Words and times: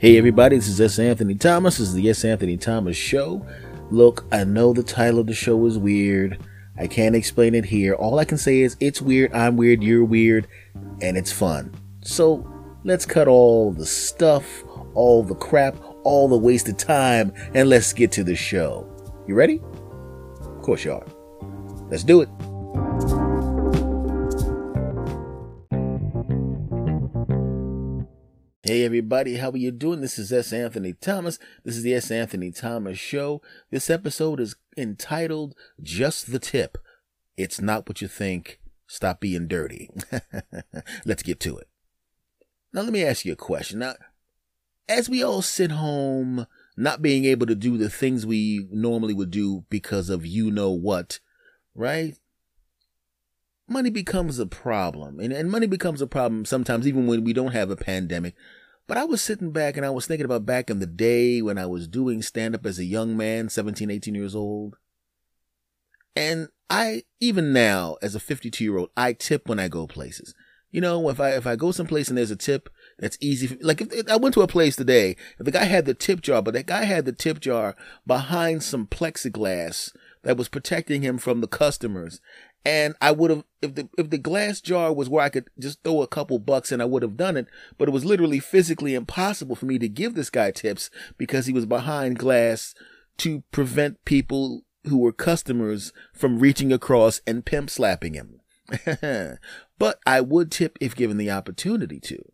Hey 0.00 0.16
everybody, 0.16 0.56
this 0.56 0.66
is 0.66 0.80
S. 0.80 0.98
Anthony 0.98 1.34
Thomas. 1.34 1.76
This 1.76 1.88
is 1.88 1.94
the 1.94 2.08
S. 2.08 2.24
Anthony 2.24 2.56
Thomas 2.56 2.96
Show. 2.96 3.46
Look, 3.90 4.24
I 4.32 4.44
know 4.44 4.72
the 4.72 4.82
title 4.82 5.20
of 5.20 5.26
the 5.26 5.34
show 5.34 5.66
is 5.66 5.76
weird. 5.76 6.42
I 6.78 6.86
can't 6.86 7.14
explain 7.14 7.54
it 7.54 7.66
here. 7.66 7.92
All 7.92 8.18
I 8.18 8.24
can 8.24 8.38
say 8.38 8.60
is 8.60 8.78
it's 8.80 9.02
weird, 9.02 9.30
I'm 9.34 9.58
weird, 9.58 9.82
you're 9.82 10.02
weird, 10.02 10.48
and 11.02 11.18
it's 11.18 11.30
fun. 11.30 11.74
So 12.00 12.50
let's 12.82 13.04
cut 13.04 13.28
all 13.28 13.72
the 13.72 13.84
stuff, 13.84 14.64
all 14.94 15.22
the 15.22 15.34
crap, 15.34 15.76
all 16.02 16.28
the 16.28 16.38
wasted 16.38 16.78
time, 16.78 17.34
and 17.52 17.68
let's 17.68 17.92
get 17.92 18.10
to 18.12 18.24
the 18.24 18.34
show. 18.34 18.90
You 19.28 19.34
ready? 19.34 19.60
Of 20.40 20.62
course 20.62 20.82
you 20.82 20.92
are. 20.92 21.06
Let's 21.90 22.04
do 22.04 22.22
it. 22.22 22.30
Hey 28.70 28.84
everybody, 28.84 29.38
how 29.38 29.50
are 29.50 29.56
you 29.56 29.72
doing? 29.72 30.00
This 30.00 30.16
is 30.16 30.32
S. 30.32 30.52
Anthony 30.52 30.92
Thomas. 30.92 31.40
This 31.64 31.76
is 31.76 31.82
the 31.82 31.92
S. 31.92 32.08
Anthony 32.12 32.52
Thomas 32.52 33.00
Show. 33.00 33.42
This 33.72 33.90
episode 33.90 34.38
is 34.38 34.54
entitled 34.76 35.56
Just 35.82 36.30
the 36.30 36.38
Tip. 36.38 36.78
It's 37.36 37.60
not 37.60 37.88
what 37.88 38.00
you 38.00 38.06
think. 38.06 38.60
Stop 38.86 39.18
being 39.18 39.48
dirty. 39.48 39.90
Let's 41.04 41.24
get 41.24 41.40
to 41.40 41.58
it. 41.58 41.66
Now 42.72 42.82
let 42.82 42.92
me 42.92 43.02
ask 43.02 43.24
you 43.24 43.32
a 43.32 43.36
question. 43.36 43.80
Now, 43.80 43.94
as 44.88 45.08
we 45.08 45.20
all 45.20 45.42
sit 45.42 45.72
home, 45.72 46.46
not 46.76 47.02
being 47.02 47.24
able 47.24 47.46
to 47.46 47.56
do 47.56 47.76
the 47.76 47.90
things 47.90 48.24
we 48.24 48.68
normally 48.70 49.14
would 49.14 49.32
do 49.32 49.64
because 49.68 50.08
of 50.10 50.24
you 50.24 50.48
know 50.48 50.70
what, 50.70 51.18
right? 51.74 52.16
Money 53.66 53.90
becomes 53.90 54.38
a 54.38 54.46
problem. 54.46 55.18
And, 55.18 55.32
and 55.32 55.50
money 55.50 55.66
becomes 55.66 56.00
a 56.00 56.06
problem 56.06 56.44
sometimes 56.44 56.86
even 56.86 57.08
when 57.08 57.24
we 57.24 57.32
don't 57.32 57.50
have 57.50 57.70
a 57.70 57.76
pandemic. 57.76 58.36
But 58.90 58.98
I 58.98 59.04
was 59.04 59.22
sitting 59.22 59.52
back 59.52 59.76
and 59.76 59.86
I 59.86 59.90
was 59.90 60.08
thinking 60.08 60.24
about 60.24 60.44
back 60.44 60.68
in 60.68 60.80
the 60.80 60.84
day 60.84 61.42
when 61.42 61.58
I 61.58 61.66
was 61.66 61.86
doing 61.86 62.22
stand 62.22 62.56
up 62.56 62.66
as 62.66 62.80
a 62.80 62.84
young 62.84 63.16
man, 63.16 63.48
17, 63.48 63.88
18 63.88 64.16
years 64.16 64.34
old. 64.34 64.78
And 66.16 66.48
I, 66.68 67.04
even 67.20 67.52
now, 67.52 67.98
as 68.02 68.16
a 68.16 68.18
52 68.18 68.64
year 68.64 68.78
old, 68.78 68.90
I 68.96 69.12
tip 69.12 69.48
when 69.48 69.60
I 69.60 69.68
go 69.68 69.86
places. 69.86 70.34
You 70.72 70.80
know, 70.80 71.08
if 71.08 71.20
I, 71.20 71.36
if 71.36 71.46
I 71.46 71.54
go 71.54 71.70
someplace 71.70 72.08
and 72.08 72.18
there's 72.18 72.32
a 72.32 72.36
tip, 72.36 72.68
that's 72.98 73.16
easy. 73.20 73.46
For, 73.46 73.56
like 73.60 73.80
if, 73.80 73.92
if 73.92 74.08
I 74.08 74.16
went 74.16 74.34
to 74.34 74.42
a 74.42 74.48
place 74.48 74.74
today, 74.74 75.14
if 75.38 75.44
the 75.44 75.52
guy 75.52 75.66
had 75.66 75.84
the 75.84 75.94
tip 75.94 76.20
jar, 76.20 76.42
but 76.42 76.54
that 76.54 76.66
guy 76.66 76.82
had 76.82 77.04
the 77.04 77.12
tip 77.12 77.38
jar 77.38 77.76
behind 78.08 78.64
some 78.64 78.88
plexiglass 78.88 79.94
that 80.22 80.36
was 80.36 80.48
protecting 80.48 81.02
him 81.02 81.18
from 81.18 81.40
the 81.40 81.46
customers. 81.46 82.20
And 82.64 82.94
I 83.00 83.10
would 83.10 83.30
have, 83.30 83.44
if 83.62 83.74
the, 83.74 83.88
if 83.96 84.10
the 84.10 84.18
glass 84.18 84.60
jar 84.60 84.92
was 84.92 85.08
where 85.08 85.24
I 85.24 85.30
could 85.30 85.48
just 85.58 85.82
throw 85.82 86.02
a 86.02 86.06
couple 86.06 86.38
bucks 86.38 86.70
and 86.70 86.82
I 86.82 86.84
would 86.84 87.02
have 87.02 87.16
done 87.16 87.36
it. 87.36 87.46
But 87.78 87.88
it 87.88 87.92
was 87.92 88.04
literally 88.04 88.38
physically 88.38 88.94
impossible 88.94 89.56
for 89.56 89.66
me 89.66 89.78
to 89.78 89.88
give 89.88 90.14
this 90.14 90.30
guy 90.30 90.50
tips 90.50 90.90
because 91.16 91.46
he 91.46 91.52
was 91.52 91.64
behind 91.64 92.18
glass 92.18 92.74
to 93.18 93.42
prevent 93.50 94.04
people 94.04 94.62
who 94.84 94.98
were 94.98 95.12
customers 95.12 95.92
from 96.12 96.38
reaching 96.38 96.72
across 96.72 97.20
and 97.26 97.44
pimp 97.44 97.70
slapping 97.70 98.14
him. 98.14 98.40
but 99.78 99.98
I 100.06 100.20
would 100.20 100.50
tip 100.50 100.76
if 100.80 100.94
given 100.94 101.16
the 101.16 101.30
opportunity 101.30 101.98
to. 102.00 102.32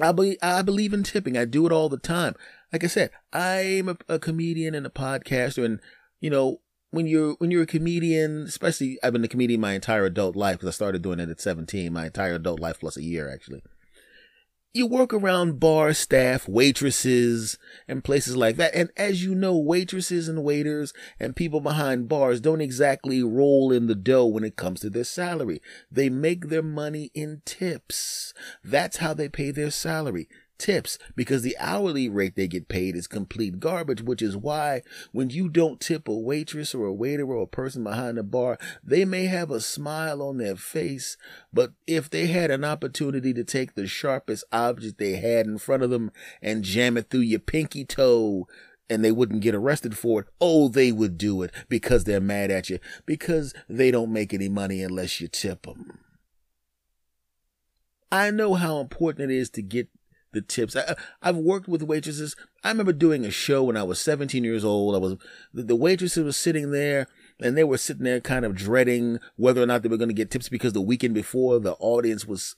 I, 0.00 0.12
be, 0.12 0.38
I 0.42 0.62
believe 0.62 0.92
in 0.92 1.02
tipping. 1.02 1.36
I 1.36 1.44
do 1.44 1.66
it 1.66 1.72
all 1.72 1.88
the 1.88 1.98
time. 1.98 2.34
Like 2.72 2.84
I 2.84 2.88
said, 2.88 3.10
I'm 3.32 3.88
a, 3.88 3.96
a 4.08 4.18
comedian 4.18 4.74
and 4.74 4.86
a 4.86 4.90
podcaster 4.90 5.64
and, 5.64 5.80
you 6.20 6.30
know, 6.30 6.60
when 6.90 7.06
you're 7.06 7.34
when 7.38 7.50
you're 7.50 7.62
a 7.62 7.66
comedian, 7.66 8.44
especially 8.44 8.98
I've 9.02 9.12
been 9.12 9.24
a 9.24 9.28
comedian 9.28 9.60
my 9.60 9.74
entire 9.74 10.04
adult 10.04 10.36
life 10.36 10.56
because 10.56 10.68
I 10.68 10.72
started 10.72 11.02
doing 11.02 11.20
it 11.20 11.28
at 11.28 11.40
17, 11.40 11.92
my 11.92 12.06
entire 12.06 12.34
adult 12.34 12.60
life 12.60 12.80
plus 12.80 12.96
a 12.96 13.02
year 13.02 13.32
actually. 13.32 13.62
You 14.72 14.86
work 14.86 15.14
around 15.14 15.58
bar 15.58 15.94
staff, 15.94 16.46
waitresses, 16.46 17.56
and 17.88 18.04
places 18.04 18.36
like 18.36 18.56
that. 18.56 18.74
And 18.74 18.90
as 18.94 19.24
you 19.24 19.34
know, 19.34 19.56
waitresses 19.56 20.28
and 20.28 20.44
waiters 20.44 20.92
and 21.18 21.34
people 21.34 21.60
behind 21.60 22.10
bars 22.10 22.42
don't 22.42 22.60
exactly 22.60 23.22
roll 23.22 23.72
in 23.72 23.86
the 23.86 23.94
dough 23.94 24.26
when 24.26 24.44
it 24.44 24.56
comes 24.56 24.80
to 24.80 24.90
their 24.90 25.04
salary. 25.04 25.62
They 25.90 26.10
make 26.10 26.48
their 26.48 26.62
money 26.62 27.10
in 27.14 27.40
tips. 27.46 28.34
That's 28.62 28.98
how 28.98 29.14
they 29.14 29.30
pay 29.30 29.50
their 29.50 29.70
salary 29.70 30.28
tips 30.58 30.98
because 31.14 31.42
the 31.42 31.56
hourly 31.58 32.08
rate 32.08 32.36
they 32.36 32.48
get 32.48 32.68
paid 32.68 32.96
is 32.96 33.06
complete 33.06 33.60
garbage, 33.60 34.02
which 34.02 34.22
is 34.22 34.36
why 34.36 34.82
when 35.12 35.30
you 35.30 35.48
don't 35.48 35.80
tip 35.80 36.08
a 36.08 36.14
waitress 36.14 36.74
or 36.74 36.86
a 36.86 36.92
waiter 36.92 37.26
or 37.26 37.42
a 37.42 37.46
person 37.46 37.84
behind 37.84 38.18
the 38.18 38.22
bar, 38.22 38.58
they 38.82 39.04
may 39.04 39.26
have 39.26 39.50
a 39.50 39.60
smile 39.60 40.22
on 40.22 40.38
their 40.38 40.56
face, 40.56 41.16
but 41.52 41.72
if 41.86 42.10
they 42.10 42.26
had 42.26 42.50
an 42.50 42.64
opportunity 42.64 43.32
to 43.32 43.44
take 43.44 43.74
the 43.74 43.86
sharpest 43.86 44.44
object 44.52 44.98
they 44.98 45.16
had 45.16 45.46
in 45.46 45.58
front 45.58 45.82
of 45.82 45.90
them 45.90 46.10
and 46.42 46.64
jam 46.64 46.96
it 46.96 47.10
through 47.10 47.20
your 47.20 47.40
pinky 47.40 47.84
toe, 47.84 48.46
and 48.88 49.04
they 49.04 49.10
wouldn't 49.10 49.42
get 49.42 49.54
arrested 49.54 49.96
for 49.98 50.20
it. 50.20 50.26
Oh, 50.40 50.68
they 50.68 50.92
would 50.92 51.18
do 51.18 51.42
it 51.42 51.50
because 51.68 52.04
they're 52.04 52.20
mad 52.20 52.50
at 52.50 52.70
you 52.70 52.78
because 53.04 53.52
they 53.68 53.90
don't 53.90 54.12
make 54.12 54.32
any 54.32 54.48
money 54.48 54.82
unless 54.82 55.20
you 55.20 55.28
tip 55.28 55.62
them. 55.66 55.98
I 58.10 58.30
know 58.30 58.54
how 58.54 58.78
important 58.78 59.30
it 59.30 59.34
is 59.34 59.50
to 59.50 59.62
get 59.62 59.88
the 60.36 60.42
tips. 60.42 60.76
I, 60.76 60.94
I've 61.22 61.36
worked 61.36 61.66
with 61.66 61.82
waitresses. 61.82 62.36
I 62.62 62.68
remember 62.68 62.92
doing 62.92 63.24
a 63.24 63.30
show 63.30 63.64
when 63.64 63.76
I 63.76 63.82
was 63.82 64.00
17 64.00 64.44
years 64.44 64.64
old. 64.64 64.94
I 64.94 64.98
was 64.98 65.16
the, 65.52 65.64
the 65.64 65.76
waitresses 65.76 66.24
were 66.24 66.32
sitting 66.32 66.70
there 66.70 67.08
and 67.40 67.56
they 67.56 67.64
were 67.64 67.78
sitting 67.78 68.04
there 68.04 68.20
kind 68.20 68.44
of 68.44 68.54
dreading 68.54 69.18
whether 69.36 69.62
or 69.62 69.66
not 69.66 69.82
they 69.82 69.88
were 69.88 69.96
going 69.96 70.08
to 70.08 70.14
get 70.14 70.30
tips 70.30 70.48
because 70.48 70.72
the 70.72 70.80
weekend 70.80 71.14
before 71.14 71.58
the 71.58 71.72
audience 71.74 72.26
was 72.26 72.54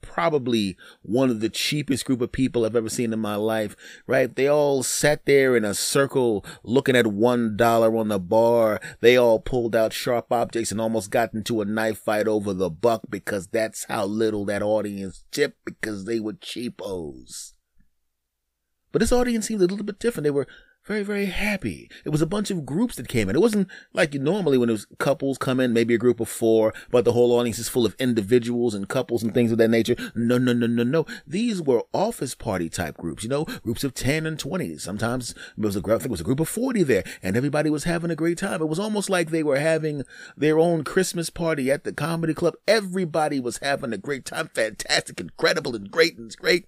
probably 0.00 0.76
one 1.02 1.30
of 1.30 1.40
the 1.40 1.48
cheapest 1.48 2.04
group 2.04 2.20
of 2.20 2.32
people 2.32 2.64
I've 2.64 2.76
ever 2.76 2.88
seen 2.88 3.12
in 3.12 3.18
my 3.20 3.34
life, 3.34 3.76
right? 4.06 4.34
They 4.34 4.48
all 4.48 4.82
sat 4.82 5.26
there 5.26 5.56
in 5.56 5.64
a 5.64 5.74
circle 5.74 6.44
looking 6.62 6.96
at 6.96 7.06
one 7.06 7.56
dollar 7.56 7.96
on 7.96 8.08
the 8.08 8.18
bar. 8.18 8.80
They 9.00 9.16
all 9.16 9.40
pulled 9.40 9.76
out 9.76 9.92
sharp 9.92 10.32
objects 10.32 10.72
and 10.72 10.80
almost 10.80 11.10
got 11.10 11.34
into 11.34 11.60
a 11.60 11.64
knife 11.64 11.98
fight 11.98 12.28
over 12.28 12.52
the 12.52 12.70
buck 12.70 13.02
because 13.08 13.48
that's 13.48 13.84
how 13.84 14.06
little 14.06 14.44
that 14.46 14.62
audience 14.62 15.24
tipped 15.30 15.64
because 15.64 16.04
they 16.04 16.20
were 16.20 16.34
cheapos. 16.34 17.54
But 18.90 19.00
this 19.00 19.12
audience 19.12 19.46
seemed 19.46 19.60
a 19.60 19.66
little 19.66 19.84
bit 19.84 19.98
different. 19.98 20.24
They 20.24 20.30
were 20.30 20.46
very, 20.88 21.02
very 21.02 21.26
happy. 21.26 21.90
It 22.06 22.08
was 22.08 22.22
a 22.22 22.26
bunch 22.26 22.50
of 22.50 22.64
groups 22.64 22.96
that 22.96 23.08
came 23.08 23.28
in. 23.28 23.36
It 23.36 23.42
wasn't 23.42 23.68
like 23.92 24.14
normally 24.14 24.56
when 24.56 24.70
it 24.70 24.72
was 24.72 24.86
couples 24.98 25.36
come 25.36 25.60
in, 25.60 25.74
maybe 25.74 25.94
a 25.94 25.98
group 25.98 26.18
of 26.18 26.30
four, 26.30 26.72
but 26.90 27.04
the 27.04 27.12
whole 27.12 27.32
audience 27.32 27.58
is 27.58 27.68
full 27.68 27.84
of 27.84 27.94
individuals 27.98 28.72
and 28.72 28.88
couples 28.88 29.22
and 29.22 29.34
things 29.34 29.52
of 29.52 29.58
that 29.58 29.68
nature. 29.68 29.96
No, 30.14 30.38
no, 30.38 30.54
no, 30.54 30.66
no, 30.66 30.84
no. 30.84 31.04
These 31.26 31.60
were 31.60 31.82
office 31.92 32.34
party 32.34 32.70
type 32.70 32.96
groups, 32.96 33.22
you 33.22 33.28
know, 33.28 33.44
groups 33.62 33.84
of 33.84 33.92
10 33.92 34.24
and 34.24 34.38
20. 34.38 34.78
Sometimes 34.78 35.32
it 35.32 35.62
was 35.62 35.76
a, 35.76 35.80
I 35.80 35.98
think 35.98 36.06
it 36.06 36.10
was 36.10 36.22
a 36.22 36.24
group 36.24 36.40
of 36.40 36.48
40 36.48 36.82
there 36.84 37.04
and 37.22 37.36
everybody 37.36 37.68
was 37.68 37.84
having 37.84 38.10
a 38.10 38.16
great 38.16 38.38
time. 38.38 38.62
It 38.62 38.68
was 38.68 38.78
almost 38.78 39.10
like 39.10 39.28
they 39.28 39.42
were 39.42 39.60
having 39.60 40.04
their 40.38 40.58
own 40.58 40.84
Christmas 40.84 41.28
party 41.28 41.70
at 41.70 41.84
the 41.84 41.92
comedy 41.92 42.32
club. 42.32 42.54
Everybody 42.66 43.40
was 43.40 43.58
having 43.58 43.92
a 43.92 43.98
great 43.98 44.24
time. 44.24 44.48
Fantastic, 44.54 45.20
incredible, 45.20 45.76
and 45.76 45.90
great 45.90 46.16
and 46.16 46.34
great. 46.34 46.66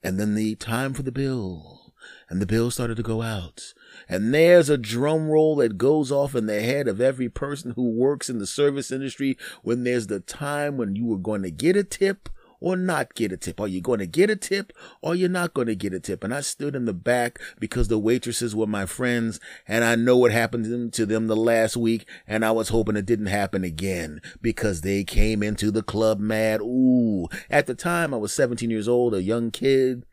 And 0.00 0.20
then 0.20 0.36
the 0.36 0.54
time 0.54 0.94
for 0.94 1.02
the 1.02 1.10
bill 1.10 1.83
and 2.28 2.40
the 2.40 2.46
bills 2.46 2.74
started 2.74 2.96
to 2.96 3.02
go 3.02 3.22
out. 3.22 3.74
And 4.08 4.34
there's 4.34 4.68
a 4.68 4.78
drum 4.78 5.28
roll 5.28 5.56
that 5.56 5.78
goes 5.78 6.10
off 6.10 6.34
in 6.34 6.46
the 6.46 6.62
head 6.62 6.88
of 6.88 7.00
every 7.00 7.28
person 7.28 7.72
who 7.72 7.90
works 7.90 8.28
in 8.28 8.38
the 8.38 8.46
service 8.46 8.90
industry 8.90 9.36
when 9.62 9.84
there's 9.84 10.08
the 10.08 10.20
time 10.20 10.76
when 10.76 10.96
you 10.96 11.06
were 11.06 11.18
going 11.18 11.42
to 11.42 11.50
get 11.50 11.76
a 11.76 11.84
tip 11.84 12.28
or 12.64 12.76
not 12.76 13.14
get 13.14 13.30
a 13.30 13.36
tip. 13.36 13.60
Are 13.60 13.68
you 13.68 13.82
going 13.82 13.98
to 13.98 14.06
get 14.06 14.30
a 14.30 14.36
tip 14.36 14.72
or 15.02 15.14
you're 15.14 15.28
not 15.28 15.52
going 15.52 15.66
to 15.66 15.74
get 15.74 15.92
a 15.92 16.00
tip? 16.00 16.24
And 16.24 16.34
I 16.34 16.40
stood 16.40 16.74
in 16.74 16.86
the 16.86 16.94
back 16.94 17.38
because 17.60 17.88
the 17.88 17.98
waitresses 17.98 18.56
were 18.56 18.66
my 18.66 18.86
friends 18.86 19.38
and 19.68 19.84
I 19.84 19.96
know 19.96 20.16
what 20.16 20.32
happened 20.32 20.92
to 20.94 21.04
them 21.04 21.26
the 21.26 21.36
last 21.36 21.76
week 21.76 22.08
and 22.26 22.42
I 22.42 22.52
was 22.52 22.70
hoping 22.70 22.96
it 22.96 23.04
didn't 23.04 23.26
happen 23.26 23.64
again 23.64 24.22
because 24.40 24.80
they 24.80 25.04
came 25.04 25.42
into 25.42 25.70
the 25.70 25.82
club 25.82 26.18
mad. 26.18 26.62
Ooh, 26.62 27.28
at 27.50 27.66
the 27.66 27.74
time 27.74 28.14
I 28.14 28.16
was 28.16 28.32
17 28.32 28.70
years 28.70 28.88
old, 28.88 29.14
a 29.14 29.22
young 29.22 29.50
kid 29.50 30.06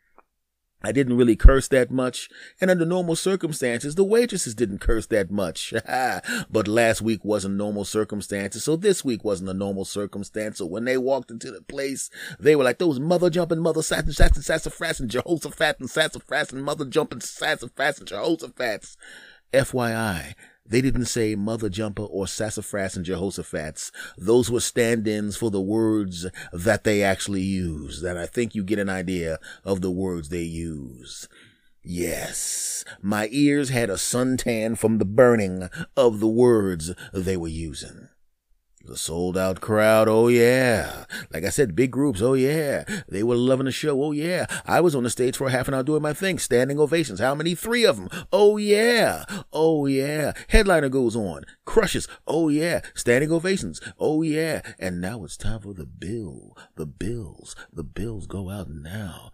I 0.84 0.92
didn't 0.92 1.16
really 1.16 1.36
curse 1.36 1.68
that 1.68 1.90
much, 1.90 2.28
and 2.60 2.70
under 2.70 2.84
normal 2.84 3.16
circumstances, 3.16 3.94
the 3.94 4.04
waitresses 4.04 4.54
didn't 4.54 4.80
curse 4.80 5.06
that 5.06 5.30
much. 5.30 5.72
but 6.50 6.68
last 6.68 7.02
week 7.02 7.24
wasn't 7.24 7.56
normal 7.56 7.84
circumstances, 7.84 8.64
so 8.64 8.76
this 8.76 9.04
week 9.04 9.24
wasn't 9.24 9.50
a 9.50 9.54
normal 9.54 9.84
circumstance. 9.84 10.58
So 10.58 10.66
when 10.66 10.84
they 10.84 10.98
walked 10.98 11.30
into 11.30 11.50
the 11.50 11.62
place, 11.62 12.10
they 12.38 12.56
were 12.56 12.64
like 12.64 12.78
those 12.78 13.00
mother 13.00 13.30
jumping 13.30 13.60
mother 13.60 13.82
satin 13.82 14.12
satin 14.12 14.42
sassafras 14.42 15.00
and 15.00 15.10
Jehoshaphat 15.10 15.80
and 15.80 15.90
sassafras 15.90 16.52
and 16.52 16.64
mother 16.64 16.84
jumping 16.84 17.20
sassafras 17.20 17.98
and 17.98 18.08
Jehoshaphat. 18.08 18.96
FYI, 19.52 20.34
they 20.64 20.80
didn't 20.80 21.06
say 21.06 21.34
Mother 21.34 21.68
Jumper 21.68 22.04
or 22.04 22.26
Sassafras 22.26 22.96
and 22.96 23.04
Jehoshaphat's. 23.04 23.90
Those 24.16 24.50
were 24.50 24.60
stand-ins 24.60 25.36
for 25.36 25.50
the 25.50 25.60
words 25.60 26.26
that 26.52 26.84
they 26.84 27.02
actually 27.02 27.42
use. 27.42 28.02
And 28.02 28.18
I 28.18 28.26
think 28.26 28.54
you 28.54 28.64
get 28.64 28.78
an 28.78 28.88
idea 28.88 29.38
of 29.64 29.80
the 29.80 29.90
words 29.90 30.28
they 30.28 30.42
use. 30.42 31.28
Yes, 31.84 32.84
my 33.00 33.28
ears 33.32 33.70
had 33.70 33.90
a 33.90 33.94
suntan 33.94 34.78
from 34.78 34.98
the 34.98 35.04
burning 35.04 35.68
of 35.96 36.20
the 36.20 36.28
words 36.28 36.94
they 37.12 37.36
were 37.36 37.48
using. 37.48 38.08
The 38.84 38.96
sold 38.96 39.38
out 39.38 39.60
crowd, 39.60 40.08
oh 40.08 40.26
yeah. 40.26 41.04
Like 41.32 41.44
I 41.44 41.50
said, 41.50 41.76
big 41.76 41.92
groups, 41.92 42.20
oh 42.20 42.34
yeah. 42.34 42.82
They 43.08 43.22
were 43.22 43.36
loving 43.36 43.66
the 43.66 43.72
show, 43.72 44.02
oh 44.02 44.10
yeah. 44.10 44.46
I 44.66 44.80
was 44.80 44.96
on 44.96 45.04
the 45.04 45.10
stage 45.10 45.36
for 45.36 45.46
a 45.46 45.50
half 45.52 45.68
an 45.68 45.74
hour 45.74 45.84
doing 45.84 46.02
my 46.02 46.12
thing, 46.12 46.40
standing 46.40 46.80
ovations. 46.80 47.20
How 47.20 47.34
many? 47.36 47.54
Three 47.54 47.84
of 47.84 47.96
them. 47.96 48.08
Oh 48.32 48.56
yeah. 48.56 49.24
Oh 49.52 49.86
yeah. 49.86 50.32
Headliner 50.48 50.88
goes 50.88 51.14
on, 51.14 51.44
crushes, 51.64 52.08
oh 52.26 52.48
yeah. 52.48 52.80
Standing 52.94 53.30
ovations, 53.30 53.80
oh 54.00 54.22
yeah. 54.22 54.62
And 54.80 55.00
now 55.00 55.24
it's 55.24 55.36
time 55.36 55.60
for 55.60 55.74
the 55.74 55.86
bill. 55.86 56.56
The 56.74 56.86
bills. 56.86 57.54
The 57.72 57.84
bills 57.84 58.26
go 58.26 58.50
out 58.50 58.68
now. 58.68 59.30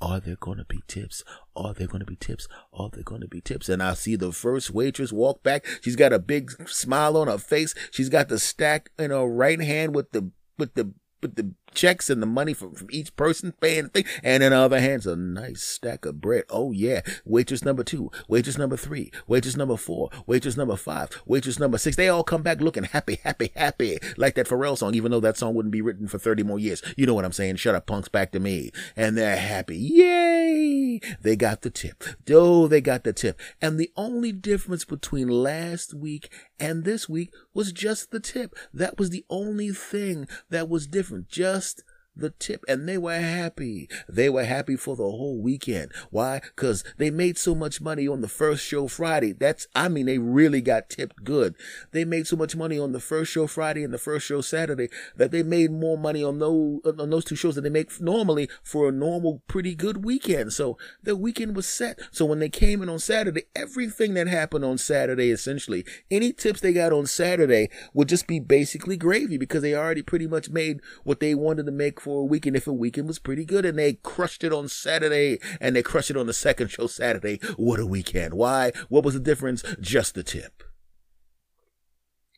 Are 0.00 0.20
there 0.20 0.36
going 0.36 0.58
to 0.58 0.64
be 0.64 0.82
tips? 0.86 1.24
Are 1.56 1.74
there 1.74 1.88
going 1.88 2.00
to 2.00 2.06
be 2.06 2.16
tips? 2.16 2.46
Are 2.72 2.88
there 2.88 3.02
going 3.02 3.20
to 3.20 3.28
be 3.28 3.40
tips? 3.40 3.68
And 3.68 3.82
I 3.82 3.94
see 3.94 4.14
the 4.16 4.32
first 4.32 4.70
waitress 4.70 5.12
walk 5.12 5.42
back. 5.42 5.66
She's 5.82 5.96
got 5.96 6.12
a 6.12 6.18
big 6.18 6.68
smile 6.68 7.16
on 7.16 7.26
her 7.26 7.38
face. 7.38 7.74
She's 7.90 8.08
got 8.08 8.28
the 8.28 8.38
stack 8.38 8.90
in 8.98 9.10
her 9.10 9.26
right 9.26 9.60
hand 9.60 9.94
with 9.94 10.12
the 10.12 10.30
with 10.56 10.74
the 10.74 10.92
with 11.20 11.34
the 11.34 11.52
checks 11.78 12.10
and 12.10 12.20
the 12.20 12.26
money 12.26 12.52
from, 12.52 12.74
from 12.74 12.88
each 12.90 13.14
person 13.14 13.52
paying 13.60 13.84
the 13.84 13.88
thing. 13.90 14.04
And 14.24 14.42
in 14.42 14.50
the 14.50 14.58
other 14.58 14.80
hands, 14.80 15.06
a 15.06 15.14
nice 15.14 15.62
stack 15.62 16.04
of 16.04 16.20
bread. 16.20 16.44
Oh 16.50 16.72
yeah. 16.72 17.02
Waitress 17.24 17.64
number 17.64 17.84
two, 17.84 18.10
waitress 18.26 18.58
number 18.58 18.76
three, 18.76 19.12
waitress 19.28 19.56
number 19.56 19.76
four, 19.76 20.10
waitress 20.26 20.56
number 20.56 20.76
five, 20.76 21.10
waitress 21.24 21.60
number 21.60 21.78
six. 21.78 21.96
They 21.96 22.08
all 22.08 22.24
come 22.24 22.42
back 22.42 22.60
looking 22.60 22.82
happy, 22.84 23.20
happy, 23.22 23.52
happy. 23.54 23.98
Like 24.16 24.34
that 24.34 24.48
Pharrell 24.48 24.76
song, 24.76 24.94
even 24.94 25.12
though 25.12 25.20
that 25.20 25.36
song 25.36 25.54
wouldn't 25.54 25.72
be 25.72 25.82
written 25.82 26.08
for 26.08 26.18
30 26.18 26.42
more 26.42 26.58
years. 26.58 26.82
You 26.96 27.06
know 27.06 27.14
what 27.14 27.24
I'm 27.24 27.32
saying? 27.32 27.56
Shut 27.56 27.76
up, 27.76 27.86
punks 27.86 28.08
back 28.08 28.32
to 28.32 28.40
me. 28.40 28.72
And 28.96 29.16
they're 29.16 29.36
happy. 29.36 29.76
Yay! 29.76 31.00
They 31.22 31.36
got 31.36 31.62
the 31.62 31.70
tip. 31.70 32.02
Oh, 32.28 32.66
they 32.66 32.80
got 32.80 33.04
the 33.04 33.12
tip. 33.12 33.40
And 33.62 33.78
the 33.78 33.92
only 33.96 34.32
difference 34.32 34.84
between 34.84 35.28
last 35.28 35.94
week 35.94 36.28
and 36.58 36.84
this 36.84 37.08
week 37.08 37.32
was 37.54 37.70
just 37.70 38.10
the 38.10 38.20
tip. 38.20 38.54
That 38.74 38.98
was 38.98 39.10
the 39.10 39.24
only 39.30 39.70
thing 39.70 40.26
that 40.50 40.68
was 40.68 40.86
different. 40.86 41.28
Just 41.28 41.67
just 41.68 41.82
the 42.18 42.30
tip 42.30 42.64
and 42.68 42.88
they 42.88 42.98
were 42.98 43.18
happy. 43.18 43.88
They 44.08 44.28
were 44.28 44.44
happy 44.44 44.76
for 44.76 44.96
the 44.96 45.04
whole 45.04 45.40
weekend. 45.40 45.92
Why? 46.10 46.40
Cause 46.56 46.84
they 46.96 47.10
made 47.10 47.38
so 47.38 47.54
much 47.54 47.80
money 47.80 48.06
on 48.06 48.20
the 48.20 48.28
first 48.28 48.64
show 48.64 48.88
Friday. 48.88 49.32
That's, 49.32 49.66
I 49.74 49.88
mean, 49.88 50.06
they 50.06 50.18
really 50.18 50.60
got 50.60 50.88
tipped 50.88 51.24
good. 51.24 51.54
They 51.92 52.04
made 52.04 52.26
so 52.26 52.36
much 52.36 52.56
money 52.56 52.78
on 52.78 52.92
the 52.92 53.00
first 53.00 53.32
show 53.32 53.46
Friday 53.46 53.84
and 53.84 53.92
the 53.92 53.98
first 53.98 54.26
show 54.26 54.40
Saturday 54.40 54.88
that 55.16 55.30
they 55.30 55.42
made 55.42 55.70
more 55.70 55.98
money 55.98 56.22
on 56.22 56.38
those, 56.38 56.80
on 56.84 57.10
those 57.10 57.24
two 57.24 57.36
shows 57.36 57.54
than 57.54 57.64
they 57.64 57.70
make 57.70 58.00
normally 58.00 58.48
for 58.62 58.88
a 58.88 58.92
normal, 58.92 59.42
pretty 59.46 59.74
good 59.74 60.04
weekend. 60.04 60.52
So 60.52 60.78
the 61.02 61.16
weekend 61.16 61.56
was 61.56 61.66
set. 61.66 61.98
So 62.10 62.24
when 62.24 62.38
they 62.38 62.48
came 62.48 62.82
in 62.82 62.88
on 62.88 62.98
Saturday, 62.98 63.42
everything 63.54 64.14
that 64.14 64.26
happened 64.26 64.64
on 64.64 64.78
Saturday, 64.78 65.30
essentially, 65.30 65.84
any 66.10 66.32
tips 66.32 66.60
they 66.60 66.72
got 66.72 66.92
on 66.92 67.06
Saturday 67.06 67.70
would 67.94 68.08
just 68.08 68.26
be 68.26 68.40
basically 68.40 68.96
gravy 68.96 69.38
because 69.38 69.62
they 69.62 69.74
already 69.74 70.02
pretty 70.02 70.26
much 70.26 70.50
made 70.50 70.80
what 71.04 71.20
they 71.20 71.34
wanted 71.34 71.66
to 71.66 71.72
make 71.72 72.00
for 72.08 72.22
a 72.22 72.24
weekend 72.24 72.56
if 72.56 72.66
a 72.66 72.72
weekend 72.72 73.06
was 73.06 73.18
pretty 73.18 73.44
good 73.44 73.66
and 73.66 73.78
they 73.78 73.92
crushed 73.92 74.42
it 74.42 74.50
on 74.50 74.66
Saturday 74.66 75.38
and 75.60 75.76
they 75.76 75.82
crushed 75.82 76.10
it 76.10 76.16
on 76.16 76.26
the 76.26 76.32
second 76.32 76.68
show 76.68 76.86
Saturday. 76.86 77.38
What 77.58 77.78
a 77.78 77.84
weekend. 77.84 78.32
Why? 78.32 78.72
What 78.88 79.04
was 79.04 79.12
the 79.12 79.20
difference? 79.20 79.62
Just 79.78 80.14
the 80.14 80.22
tip. 80.22 80.62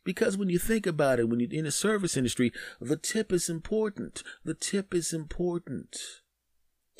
Because 0.03 0.37
when 0.37 0.49
you 0.49 0.59
think 0.59 0.89
about 0.89 1.21
it, 1.21 1.29
when 1.29 1.39
you're 1.39 1.53
in 1.53 1.67
the 1.67 1.71
service 1.71 2.17
industry, 2.17 2.53
the 2.81 2.97
tip 2.97 3.33
is 3.33 3.49
important. 3.49 4.25
The 4.45 4.55
tip 4.55 4.93
is 4.93 5.13
important. 5.13 5.97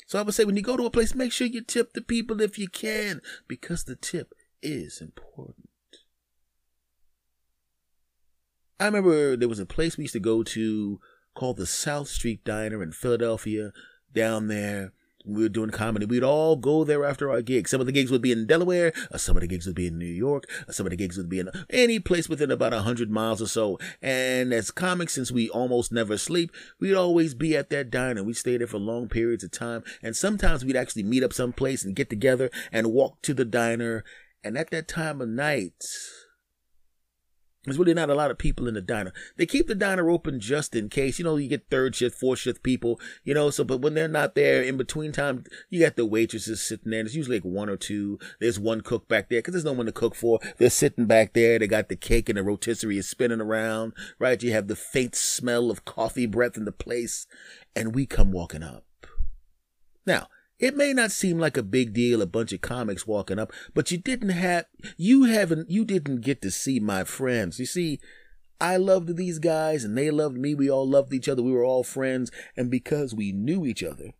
So 0.07 0.17
I 0.17 0.21
would 0.21 0.33
say 0.33 0.45
when 0.45 0.55
you 0.55 0.63
go 0.63 0.77
to 0.77 0.85
a 0.85 0.89
place, 0.89 1.13
make 1.13 1.33
sure 1.33 1.47
you 1.47 1.61
tip 1.61 1.91
the 1.91 2.01
people 2.01 2.39
if 2.39 2.57
you 2.57 2.69
can, 2.69 3.19
because 3.49 3.83
the 3.83 3.97
tip 3.97 4.33
is 4.61 5.01
important. 5.01 5.67
I 8.79 8.85
remember 8.85 9.35
there 9.35 9.49
was 9.49 9.59
a 9.59 9.65
place 9.65 9.97
we 9.97 10.05
used 10.05 10.13
to 10.13 10.21
go 10.21 10.41
to 10.41 11.01
called 11.33 11.57
the 11.57 11.65
South 11.65 12.07
Street 12.07 12.43
Diner 12.43 12.81
in 12.83 12.91
Philadelphia 12.91 13.71
down 14.13 14.47
there. 14.47 14.93
We 15.23 15.43
were 15.43 15.49
doing 15.49 15.69
comedy. 15.69 16.07
We'd 16.07 16.23
all 16.23 16.55
go 16.55 16.83
there 16.83 17.05
after 17.05 17.29
our 17.29 17.43
gigs. 17.43 17.69
Some 17.69 17.79
of 17.79 17.85
the 17.85 17.93
gigs 17.93 18.09
would 18.09 18.23
be 18.23 18.31
in 18.31 18.47
Delaware, 18.47 18.91
uh, 19.11 19.17
some 19.17 19.37
of 19.37 19.41
the 19.41 19.47
gigs 19.47 19.67
would 19.67 19.75
be 19.75 19.85
in 19.85 19.99
New 19.99 20.05
York, 20.05 20.45
uh, 20.67 20.71
some 20.71 20.87
of 20.87 20.89
the 20.89 20.95
gigs 20.95 21.15
would 21.15 21.29
be 21.29 21.39
in 21.39 21.49
any 21.69 21.99
place 21.99 22.27
within 22.27 22.49
about 22.49 22.73
a 22.73 22.81
hundred 22.81 23.11
miles 23.11 23.39
or 23.39 23.47
so. 23.47 23.77
And 24.01 24.51
as 24.51 24.71
comics, 24.71 25.13
since 25.13 25.31
we 25.31 25.47
almost 25.49 25.91
never 25.91 26.17
sleep, 26.17 26.51
we'd 26.79 26.95
always 26.95 27.35
be 27.35 27.55
at 27.55 27.69
that 27.69 27.91
diner. 27.91 28.23
We'd 28.23 28.37
stay 28.37 28.57
there 28.57 28.67
for 28.67 28.79
long 28.79 29.09
periods 29.09 29.43
of 29.43 29.51
time. 29.51 29.83
And 30.01 30.15
sometimes 30.15 30.65
we'd 30.65 30.75
actually 30.75 31.03
meet 31.03 31.23
up 31.23 31.33
someplace 31.33 31.85
and 31.85 31.95
get 31.95 32.09
together 32.09 32.49
and 32.71 32.91
walk 32.91 33.21
to 33.21 33.35
the 33.35 33.45
diner. 33.45 34.03
And 34.43 34.57
at 34.57 34.71
that 34.71 34.87
time 34.87 35.21
of 35.21 35.29
night, 35.29 35.85
there's 37.63 37.77
really 37.77 37.93
not 37.93 38.09
a 38.09 38.15
lot 38.15 38.31
of 38.31 38.39
people 38.39 38.67
in 38.67 38.73
the 38.73 38.81
diner. 38.81 39.13
They 39.37 39.45
keep 39.45 39.67
the 39.67 39.75
diner 39.75 40.09
open 40.09 40.39
just 40.39 40.75
in 40.75 40.89
case. 40.89 41.19
You 41.19 41.25
know, 41.25 41.35
you 41.35 41.47
get 41.47 41.69
third 41.69 41.95
shift, 41.95 42.19
fourth 42.19 42.39
shift 42.39 42.63
people, 42.63 42.99
you 43.23 43.35
know, 43.35 43.51
so, 43.51 43.63
but 43.63 43.81
when 43.81 43.93
they're 43.93 44.07
not 44.07 44.33
there 44.33 44.63
in 44.63 44.77
between 44.77 45.11
time, 45.11 45.43
you 45.69 45.79
got 45.79 45.95
the 45.95 46.05
waitresses 46.05 46.61
sitting 46.61 46.89
there. 46.89 47.03
There's 47.03 47.15
usually 47.15 47.37
like 47.37 47.45
one 47.45 47.69
or 47.69 47.77
two. 47.77 48.17
There's 48.39 48.59
one 48.59 48.81
cook 48.81 49.07
back 49.07 49.29
there 49.29 49.39
because 49.39 49.53
there's 49.53 49.65
no 49.65 49.73
one 49.73 49.85
to 49.85 49.91
cook 49.91 50.15
for. 50.15 50.39
They're 50.57 50.71
sitting 50.71 51.05
back 51.05 51.33
there. 51.33 51.59
They 51.59 51.67
got 51.67 51.89
the 51.89 51.95
cake 51.95 52.29
and 52.29 52.37
the 52.37 52.43
rotisserie 52.43 52.97
is 52.97 53.07
spinning 53.07 53.41
around, 53.41 53.93
right? 54.17 54.41
You 54.41 54.53
have 54.53 54.67
the 54.67 54.75
faint 54.75 55.15
smell 55.15 55.69
of 55.69 55.85
coffee 55.85 56.25
breath 56.25 56.57
in 56.57 56.65
the 56.65 56.71
place. 56.71 57.27
And 57.75 57.93
we 57.93 58.07
come 58.07 58.31
walking 58.31 58.63
up. 58.63 58.85
Now, 60.05 60.27
it 60.61 60.77
may 60.77 60.93
not 60.93 61.11
seem 61.11 61.39
like 61.39 61.57
a 61.57 61.63
big 61.63 61.91
deal, 61.91 62.21
a 62.21 62.27
bunch 62.27 62.53
of 62.53 62.61
comics 62.61 63.07
walking 63.07 63.39
up, 63.39 63.51
but 63.73 63.91
you 63.91 63.97
didn't 63.97 64.29
have, 64.29 64.65
you 64.95 65.23
haven't, 65.23 65.71
you 65.71 65.83
didn't 65.83 66.21
get 66.21 66.41
to 66.43 66.51
see 66.51 66.79
my 66.79 67.03
friends. 67.03 67.59
You 67.59 67.65
see, 67.65 67.99
I 68.61 68.77
loved 68.77 69.17
these 69.17 69.39
guys 69.39 69.83
and 69.83 69.97
they 69.97 70.11
loved 70.11 70.37
me. 70.37 70.53
We 70.53 70.69
all 70.69 70.87
loved 70.87 71.13
each 71.13 71.27
other. 71.27 71.41
We 71.41 71.51
were 71.51 71.65
all 71.65 71.83
friends. 71.83 72.31
And 72.55 72.69
because 72.69 73.15
we 73.15 73.31
knew 73.31 73.65
each 73.65 73.83
other, 73.83 74.11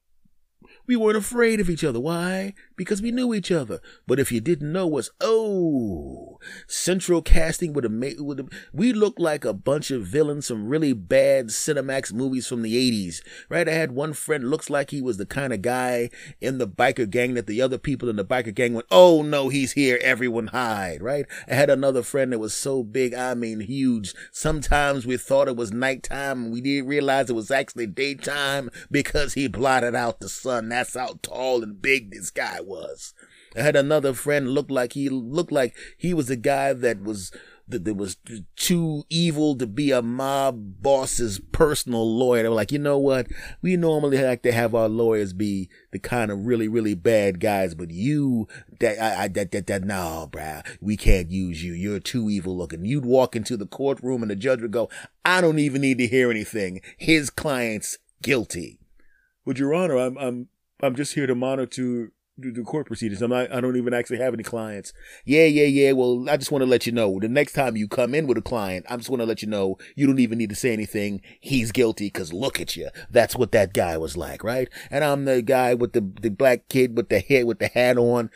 we 0.92 0.98
weren't 0.98 1.16
afraid 1.16 1.62
of 1.62 1.70
each 1.70 1.86
other. 1.86 2.02
Why? 2.02 2.54
Because 2.76 3.02
we 3.02 3.12
knew 3.12 3.34
each 3.34 3.50
other. 3.50 3.80
But 4.06 4.20
if 4.20 4.30
you 4.30 4.42
didn't 4.42 4.74
know 4.74 4.98
us, 4.98 5.10
oh, 5.22 6.38
central 6.68 7.22
casting 7.22 7.72
would 7.72 7.86
have 7.86 7.94
made, 7.94 8.18
we 8.74 8.92
looked 8.92 9.18
like 9.18 9.46
a 9.46 9.54
bunch 9.54 9.90
of 9.90 10.04
villains 10.04 10.50
from 10.50 10.68
really 10.68 10.92
bad 10.92 11.48
Cinemax 11.48 12.12
movies 12.12 12.46
from 12.46 12.62
the 12.62 12.76
80s, 12.76 13.22
right? 13.48 13.70
I 13.70 13.72
had 13.72 13.94
one 13.94 14.12
friend 14.12 14.50
looks 14.50 14.70
like 14.70 14.90
he 14.90 15.02
was 15.02 15.16
the 15.16 15.26
kind 15.26 15.54
of 15.54 15.62
guy 15.62 16.10
in 16.42 16.58
the 16.58 16.68
biker 16.68 17.10
gang 17.10 17.36
that 17.36 17.48
the 17.48 17.62
other 17.62 17.78
people 17.78 18.10
in 18.10 18.18
the 18.18 18.26
biker 18.26 18.54
gang 18.54 18.74
went, 18.74 18.88
oh 18.92 19.22
no, 19.22 19.48
he's 19.48 19.72
here. 19.72 19.98
Everyone 20.02 20.48
hide, 20.48 21.02
right? 21.02 21.26
I 21.48 21.54
had 21.54 21.70
another 21.70 22.04
friend 22.04 22.34
that 22.34 22.40
was 22.40 22.54
so 22.54 22.84
big. 22.84 23.14
I 23.14 23.34
mean, 23.34 23.62
huge. 23.62 24.14
Sometimes 24.34 25.08
we 25.08 25.16
thought 25.16 25.48
it 25.48 25.56
was 25.56 25.72
nighttime 25.72 26.52
we 26.52 26.60
didn't 26.60 26.90
realize 26.90 27.30
it 27.30 27.34
was 27.34 27.50
actually 27.50 27.88
daytime 27.88 28.70
because 28.90 29.36
he 29.36 29.48
blotted 29.48 29.96
out 29.96 30.20
the 30.20 30.28
sun 30.28 30.68
how 30.90 31.20
tall 31.22 31.64
and 31.64 31.82
big 31.82 32.12
this 32.12 32.30
guy 32.30 32.60
was. 32.62 33.14
I 33.56 33.62
had 33.62 33.76
another 33.76 34.14
friend 34.14 34.50
look 34.50 34.72
like 34.72 34.94
he 34.94 35.10
looked 35.10 35.52
like 35.52 35.76
he 35.98 36.14
was 36.14 36.30
a 36.30 36.36
guy 36.36 36.74
that 36.74 37.02
was 37.02 37.32
that, 37.72 37.86
that 37.86 37.96
was 37.96 38.18
too 38.56 39.04
evil 39.10 39.56
to 39.56 39.66
be 39.66 39.92
a 39.92 40.02
mob 40.02 40.82
boss's 40.82 41.40
personal 41.52 42.06
lawyer. 42.06 42.44
They 42.44 42.50
were 42.50 42.56
like, 42.56 42.72
you 42.72 42.80
know 42.80 42.98
what? 42.98 43.28
We 43.62 43.76
normally 43.78 44.22
like 44.22 44.44
to 44.44 44.52
have 44.52 44.76
our 44.76 44.88
lawyers 44.90 45.34
be 45.34 45.70
the 45.92 46.00
kind 46.00 46.32
of 46.32 46.46
really, 46.46 46.68
really 46.68 46.94
bad 46.94 47.40
guys, 47.40 47.74
but 47.74 47.90
you, 47.90 48.48
that, 48.80 49.02
I, 49.02 49.24
I 49.24 49.28
that, 49.30 49.52
that, 49.52 49.68
that, 49.68 49.84
no, 49.84 50.30
bruh, 50.32 50.66
we 50.80 50.98
can't 50.98 51.32
use 51.32 51.64
you. 51.64 51.74
You're 51.74 52.00
too 52.00 52.30
evil 52.30 52.58
looking. 52.58 52.86
You'd 52.86 53.06
walk 53.06 53.36
into 53.36 53.58
the 53.58 53.66
courtroom 53.66 54.22
and 54.22 54.32
the 54.32 54.36
judge 54.36 54.62
would 54.62 54.72
go, 54.72 54.90
I 55.26 55.42
don't 55.42 55.60
even 55.60 55.82
need 55.82 55.98
to 56.00 56.08
hear 56.08 56.30
anything. 56.30 56.82
His 56.98 57.30
client's 57.30 57.98
guilty. 58.22 58.80
But 59.46 59.58
Your 59.58 59.74
Honor, 59.74 59.98
I'm, 59.98 60.18
I'm, 60.18 60.48
I'm 60.82 60.96
just 60.96 61.14
here 61.14 61.28
to 61.28 61.36
monitor 61.36 62.12
the 62.38 62.64
court 62.64 62.88
proceedings. 62.88 63.22
I'm 63.22 63.30
not, 63.30 63.54
I 63.54 63.62
don't 63.62 63.76
even 63.76 63.94
actually 63.94 64.18
have 64.18 64.34
any 64.34 64.44
clients. 64.44 64.94
Yeah, 65.26 65.46
yeah, 65.46 65.66
yeah. 65.66 65.92
Well, 65.92 66.26
I 66.30 66.38
just 66.38 66.52
want 66.52 66.64
to 66.64 66.70
let 66.70 66.86
you 66.86 66.92
know 66.92 67.20
the 67.20 67.28
next 67.28 67.54
time 67.54 67.76
you 67.76 67.88
come 67.88 68.16
in 68.16 68.28
with 68.28 68.38
a 68.38 68.42
client, 68.42 68.86
I 68.90 68.98
just 68.98 69.10
want 69.10 69.22
to 69.22 69.26
let 69.26 69.42
you 69.42 69.48
know 69.48 69.78
you 69.96 70.08
don't 70.08 70.20
even 70.20 70.38
need 70.38 70.50
to 70.50 70.56
say 70.56 70.74
anything. 70.74 71.22
He's 71.40 71.72
guilty 71.72 72.08
because 72.08 72.34
look 72.34 72.60
at 72.60 72.76
you. 72.76 72.90
That's 73.10 73.36
what 73.36 73.52
that 73.52 73.74
guy 73.74 73.98
was 73.98 74.18
like, 74.18 74.44
right? 74.44 74.70
And 74.90 75.04
I'm 75.04 75.26
the 75.26 75.42
guy 75.42 75.74
with 75.74 75.94
the, 75.94 76.02
the 76.22 76.30
black 76.30 76.68
kid 76.70 76.98
with 76.98 77.10
the 77.10 77.20
head, 77.20 77.46
with 77.46 77.60
the 77.60 77.68
hat 77.68 77.98
on. 77.98 78.30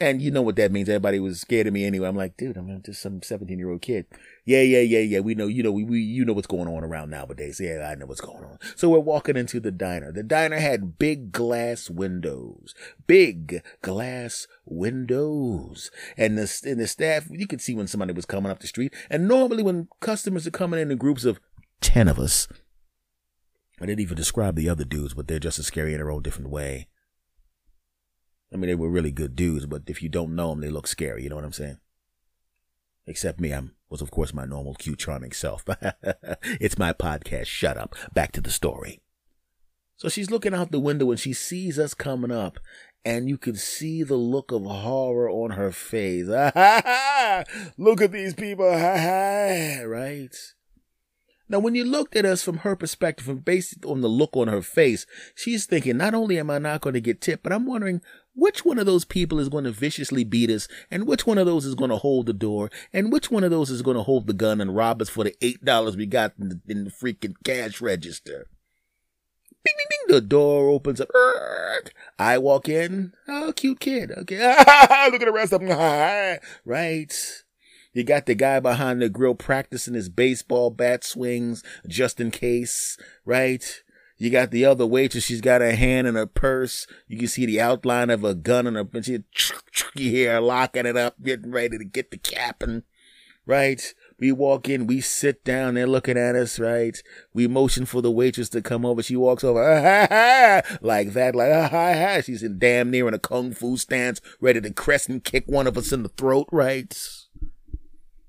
And 0.00 0.22
you 0.22 0.30
know 0.30 0.42
what 0.42 0.54
that 0.56 0.70
means. 0.70 0.88
Everybody 0.88 1.18
was 1.18 1.40
scared 1.40 1.66
of 1.66 1.72
me 1.72 1.84
anyway. 1.84 2.06
I'm 2.06 2.16
like, 2.16 2.36
dude, 2.36 2.56
I'm 2.56 2.80
just 2.82 3.02
some 3.02 3.20
17 3.20 3.58
year 3.58 3.70
old 3.70 3.82
kid. 3.82 4.06
Yeah, 4.44 4.62
yeah, 4.62 4.80
yeah, 4.80 5.00
yeah. 5.00 5.18
We 5.18 5.34
know, 5.34 5.48
you 5.48 5.64
know, 5.64 5.72
we, 5.72 5.82
we, 5.82 5.98
you 5.98 6.24
know 6.24 6.32
what's 6.34 6.46
going 6.46 6.68
on 6.68 6.84
around 6.84 7.10
nowadays. 7.10 7.58
Yeah, 7.58 7.88
I 7.90 7.96
know 7.96 8.06
what's 8.06 8.20
going 8.20 8.44
on. 8.44 8.58
So 8.76 8.90
we're 8.90 9.00
walking 9.00 9.36
into 9.36 9.58
the 9.58 9.72
diner. 9.72 10.12
The 10.12 10.22
diner 10.22 10.60
had 10.60 10.98
big 11.00 11.32
glass 11.32 11.90
windows, 11.90 12.76
big 13.08 13.60
glass 13.82 14.46
windows. 14.64 15.90
And 16.16 16.38
the, 16.38 16.60
and 16.64 16.78
the 16.78 16.86
staff, 16.86 17.26
you 17.30 17.48
could 17.48 17.60
see 17.60 17.74
when 17.74 17.88
somebody 17.88 18.12
was 18.12 18.24
coming 18.24 18.52
up 18.52 18.60
the 18.60 18.68
street. 18.68 18.94
And 19.10 19.26
normally 19.26 19.64
when 19.64 19.88
customers 19.98 20.46
are 20.46 20.52
coming 20.52 20.78
in 20.78 20.92
in 20.92 20.98
groups 20.98 21.24
of 21.24 21.40
10 21.80 22.06
of 22.06 22.20
us, 22.20 22.46
I 23.80 23.86
didn't 23.86 24.00
even 24.00 24.16
describe 24.16 24.54
the 24.54 24.68
other 24.68 24.84
dudes, 24.84 25.14
but 25.14 25.26
they're 25.26 25.40
just 25.40 25.58
as 25.58 25.66
scary 25.66 25.92
in 25.92 25.98
their 25.98 26.10
own 26.10 26.22
different 26.22 26.50
way. 26.50 26.86
I 28.52 28.56
mean, 28.56 28.68
they 28.68 28.74
were 28.74 28.88
really 28.88 29.10
good 29.10 29.36
dudes, 29.36 29.66
but 29.66 29.82
if 29.86 30.02
you 30.02 30.08
don't 30.08 30.34
know 30.34 30.50
them, 30.50 30.60
they 30.60 30.70
look 30.70 30.86
scary. 30.86 31.22
You 31.22 31.28
know 31.28 31.36
what 31.36 31.44
I'm 31.44 31.52
saying? 31.52 31.78
Except 33.06 33.40
me, 33.40 33.52
I'm 33.52 33.74
was 33.90 34.02
of 34.02 34.10
course 34.10 34.34
my 34.34 34.44
normal 34.44 34.74
cute 34.74 34.98
charming 34.98 35.32
self. 35.32 35.64
it's 36.60 36.78
my 36.78 36.92
podcast. 36.92 37.46
Shut 37.46 37.76
up. 37.76 37.94
Back 38.12 38.32
to 38.32 38.40
the 38.40 38.50
story. 38.50 39.00
So 39.96 40.08
she's 40.08 40.30
looking 40.30 40.54
out 40.54 40.70
the 40.70 40.78
window 40.78 41.10
and 41.10 41.18
she 41.18 41.32
sees 41.32 41.78
us 41.78 41.94
coming 41.94 42.30
up 42.30 42.58
and 43.04 43.28
you 43.28 43.38
could 43.38 43.58
see 43.58 44.02
the 44.02 44.16
look 44.16 44.52
of 44.52 44.64
horror 44.64 45.30
on 45.30 45.52
her 45.52 45.72
face. 45.72 46.26
Look 47.78 48.02
at 48.02 48.12
these 48.12 48.34
people, 48.34 48.66
right? 48.70 50.28
Now, 51.48 51.58
when 51.58 51.74
you 51.74 51.84
looked 51.84 52.14
at 52.14 52.26
us 52.26 52.42
from 52.42 52.58
her 52.58 52.76
perspective 52.76 53.28
and 53.28 53.44
based 53.44 53.84
on 53.86 54.02
the 54.02 54.08
look 54.08 54.36
on 54.36 54.48
her 54.48 54.60
face, 54.60 55.06
she's 55.34 55.64
thinking, 55.64 55.96
not 55.96 56.14
only 56.14 56.38
am 56.38 56.50
I 56.50 56.58
not 56.58 56.82
going 56.82 56.94
to 56.94 57.00
get 57.00 57.20
tipped, 57.20 57.42
but 57.42 57.52
I'm 57.52 57.64
wondering 57.66 58.02
which 58.34 58.64
one 58.64 58.78
of 58.78 58.86
those 58.86 59.04
people 59.04 59.40
is 59.40 59.48
going 59.48 59.64
to 59.64 59.70
viciously 59.70 60.24
beat 60.24 60.50
us, 60.50 60.68
and 60.90 61.06
which 61.06 61.26
one 61.26 61.38
of 61.38 61.46
those 61.46 61.64
is 61.64 61.74
going 61.74 61.90
to 61.90 61.96
hold 61.96 62.26
the 62.26 62.32
door, 62.32 62.70
and 62.92 63.10
which 63.10 63.30
one 63.30 63.44
of 63.44 63.50
those 63.50 63.70
is 63.70 63.82
going 63.82 63.96
to 63.96 64.02
hold 64.02 64.26
the 64.26 64.32
gun 64.32 64.60
and 64.60 64.76
rob 64.76 65.00
us 65.00 65.08
for 65.08 65.24
the 65.24 65.34
$8 65.40 65.96
we 65.96 66.06
got 66.06 66.34
in 66.38 66.48
the, 66.50 66.60
in 66.68 66.84
the 66.84 66.90
freaking 66.90 67.34
cash 67.44 67.80
register. 67.80 68.46
Bing, 69.64 69.74
bing, 69.76 69.86
bing. 69.90 70.14
The 70.14 70.20
door 70.20 70.68
opens 70.68 71.00
up. 71.00 71.08
I 72.18 72.38
walk 72.38 72.68
in. 72.68 73.12
Oh, 73.26 73.52
cute 73.54 73.80
kid. 73.80 74.12
Okay. 74.12 74.36
Look 75.10 75.20
at 75.20 75.20
the 75.20 75.32
rest 75.32 75.52
of 75.52 75.60
them. 75.60 76.38
Right. 76.64 77.42
You 77.98 78.04
got 78.04 78.26
the 78.26 78.36
guy 78.36 78.60
behind 78.60 79.02
the 79.02 79.08
grill 79.08 79.34
practicing 79.34 79.94
his 79.94 80.08
baseball 80.08 80.70
bat 80.70 81.02
swings 81.02 81.64
just 81.88 82.20
in 82.20 82.30
case. 82.30 82.96
Right. 83.24 83.82
You 84.16 84.30
got 84.30 84.52
the 84.52 84.64
other 84.66 84.86
waitress. 84.86 85.24
She's 85.24 85.40
got 85.40 85.62
her 85.62 85.72
hand 85.74 86.06
in 86.06 86.14
her 86.14 86.24
purse. 86.24 86.86
You 87.08 87.18
can 87.18 87.26
see 87.26 87.44
the 87.44 87.60
outline 87.60 88.10
of 88.10 88.22
a 88.22 88.36
gun 88.36 88.68
in 88.68 88.76
her, 88.76 88.86
and 88.94 89.04
she, 89.04 89.24
you 89.96 90.10
hear 90.10 90.34
her 90.34 90.40
locking 90.40 90.86
it 90.86 90.96
up, 90.96 91.20
getting 91.24 91.50
ready 91.50 91.76
to 91.76 91.84
get 91.84 92.12
the 92.12 92.18
cap 92.18 92.62
and, 92.62 92.84
right? 93.46 93.82
We 94.20 94.30
walk 94.30 94.68
in, 94.68 94.86
we 94.86 95.00
sit 95.00 95.44
down, 95.44 95.74
they're 95.74 95.88
looking 95.88 96.16
at 96.16 96.36
us, 96.36 96.60
right? 96.60 96.96
We 97.34 97.48
motion 97.48 97.84
for 97.84 98.00
the 98.00 98.12
waitress 98.12 98.48
to 98.50 98.62
come 98.62 98.86
over. 98.86 99.02
She 99.02 99.16
walks 99.16 99.42
over, 99.42 99.60
ah, 99.60 99.82
ha, 99.82 100.06
ha, 100.08 100.78
like 100.80 101.14
that, 101.14 101.34
like, 101.34 101.50
ah, 101.52 101.66
ha, 101.66 101.94
ha. 101.94 102.20
She's 102.20 102.44
in 102.44 102.60
damn 102.60 102.92
near 102.92 103.08
in 103.08 103.14
a 103.14 103.18
kung 103.18 103.52
fu 103.52 103.76
stance, 103.76 104.20
ready 104.40 104.60
to 104.60 104.72
crescent 104.72 105.24
kick 105.24 105.46
one 105.48 105.66
of 105.66 105.76
us 105.76 105.90
in 105.90 106.04
the 106.04 106.10
throat, 106.10 106.46
right? 106.52 106.96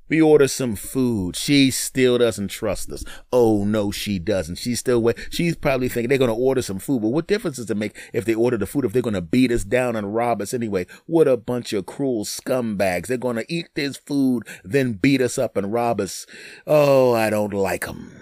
We 0.09 0.21
order 0.21 0.47
some 0.47 0.75
food. 0.75 1.35
She 1.35 1.69
still 1.69 2.17
doesn't 2.17 2.47
trust 2.47 2.91
us. 2.91 3.03
Oh 3.31 3.63
no, 3.63 3.91
she 3.91 4.17
doesn't. 4.17 4.55
She's 4.55 4.79
still 4.79 5.01
wait. 5.01 5.17
She's 5.29 5.55
probably 5.55 5.87
thinking 5.87 6.09
they're 6.09 6.27
to 6.27 6.33
order 6.33 6.63
some 6.63 6.79
food. 6.79 7.03
But 7.03 7.09
what 7.09 7.27
difference 7.27 7.57
does 7.57 7.69
it 7.69 7.77
make 7.77 7.95
if 8.11 8.25
they 8.25 8.33
order 8.33 8.57
the 8.57 8.65
food 8.65 8.85
if 8.85 8.93
they're 8.93 9.03
to 9.03 9.21
beat 9.21 9.51
us 9.51 9.63
down 9.63 9.95
and 9.95 10.15
rob 10.15 10.41
us 10.41 10.53
anyway? 10.53 10.87
What 11.05 11.27
a 11.27 11.37
bunch 11.37 11.73
of 11.73 11.85
cruel 11.85 12.25
scumbags. 12.25 13.07
They're 13.07 13.17
to 13.17 13.45
eat 13.47 13.69
this 13.75 13.97
food, 13.97 14.47
then 14.63 14.93
beat 14.93 15.21
us 15.21 15.37
up 15.37 15.55
and 15.55 15.71
rob 15.71 16.01
us. 16.01 16.25
Oh, 16.65 17.13
I 17.13 17.29
don't 17.29 17.53
like 17.53 17.85
them. 17.85 18.19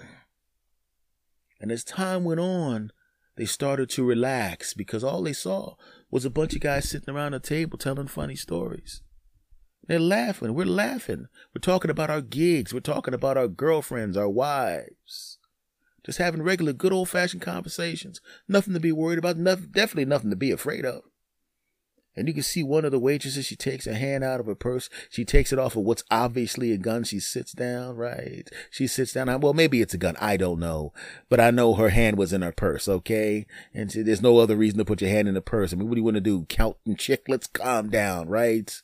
And 1.60 1.72
as 1.72 1.84
time 1.84 2.24
went 2.24 2.40
on, 2.40 2.92
they 3.36 3.46
started 3.46 3.88
to 3.90 4.04
relax 4.04 4.74
because 4.74 5.02
all 5.02 5.22
they 5.22 5.32
saw 5.32 5.74
was 6.10 6.24
a 6.24 6.30
bunch 6.30 6.54
of 6.54 6.60
guys 6.60 6.88
sitting 6.88 7.14
around 7.14 7.34
a 7.34 7.40
table 7.40 7.78
telling 7.78 8.08
funny 8.08 8.36
stories. 8.36 9.02
They're 9.88 9.98
laughing. 9.98 10.54
We're 10.54 10.66
laughing. 10.66 11.28
We're 11.54 11.60
talking 11.60 11.90
about 11.90 12.10
our 12.10 12.20
gigs. 12.20 12.74
We're 12.74 12.80
talking 12.80 13.14
about 13.14 13.38
our 13.38 13.48
girlfriends, 13.48 14.16
our 14.16 14.28
wives. 14.28 15.38
Just 16.04 16.18
having 16.18 16.42
regular, 16.42 16.72
good 16.72 16.92
old 16.92 17.08
fashioned 17.08 17.42
conversations. 17.42 18.20
Nothing 18.46 18.74
to 18.74 18.80
be 18.80 18.92
worried 18.92 19.18
about. 19.18 19.38
Nothing, 19.38 19.70
definitely 19.72 20.04
nothing 20.04 20.30
to 20.30 20.36
be 20.36 20.50
afraid 20.50 20.84
of. 20.84 21.02
And 22.14 22.26
you 22.26 22.34
can 22.34 22.42
see 22.42 22.64
one 22.64 22.84
of 22.84 22.90
the 22.90 22.98
waitresses, 22.98 23.46
she 23.46 23.54
takes 23.54 23.86
a 23.86 23.94
hand 23.94 24.24
out 24.24 24.40
of 24.40 24.46
her 24.46 24.56
purse. 24.56 24.90
She 25.08 25.24
takes 25.24 25.52
it 25.52 25.58
off 25.58 25.76
of 25.76 25.84
what's 25.84 26.02
obviously 26.10 26.72
a 26.72 26.76
gun. 26.76 27.04
She 27.04 27.20
sits 27.20 27.52
down, 27.52 27.96
right? 27.96 28.50
She 28.70 28.88
sits 28.88 29.12
down. 29.12 29.40
Well, 29.40 29.54
maybe 29.54 29.80
it's 29.80 29.94
a 29.94 29.98
gun. 29.98 30.16
I 30.20 30.36
don't 30.36 30.58
know. 30.58 30.92
But 31.28 31.38
I 31.38 31.50
know 31.50 31.74
her 31.74 31.90
hand 31.90 32.18
was 32.18 32.32
in 32.32 32.42
her 32.42 32.52
purse, 32.52 32.88
okay? 32.88 33.46
And 33.72 33.88
there's 33.90 34.20
no 34.20 34.38
other 34.38 34.56
reason 34.56 34.78
to 34.78 34.84
put 34.84 35.00
your 35.00 35.10
hand 35.10 35.28
in 35.28 35.34
the 35.34 35.40
purse. 35.40 35.72
I 35.72 35.76
mean, 35.76 35.88
what 35.88 35.94
do 35.94 36.00
you 36.00 36.04
want 36.04 36.16
to 36.16 36.20
do? 36.20 36.44
Counting 36.48 36.96
chiclets? 36.96 37.50
Calm 37.50 37.88
down, 37.88 38.28
right? 38.28 38.82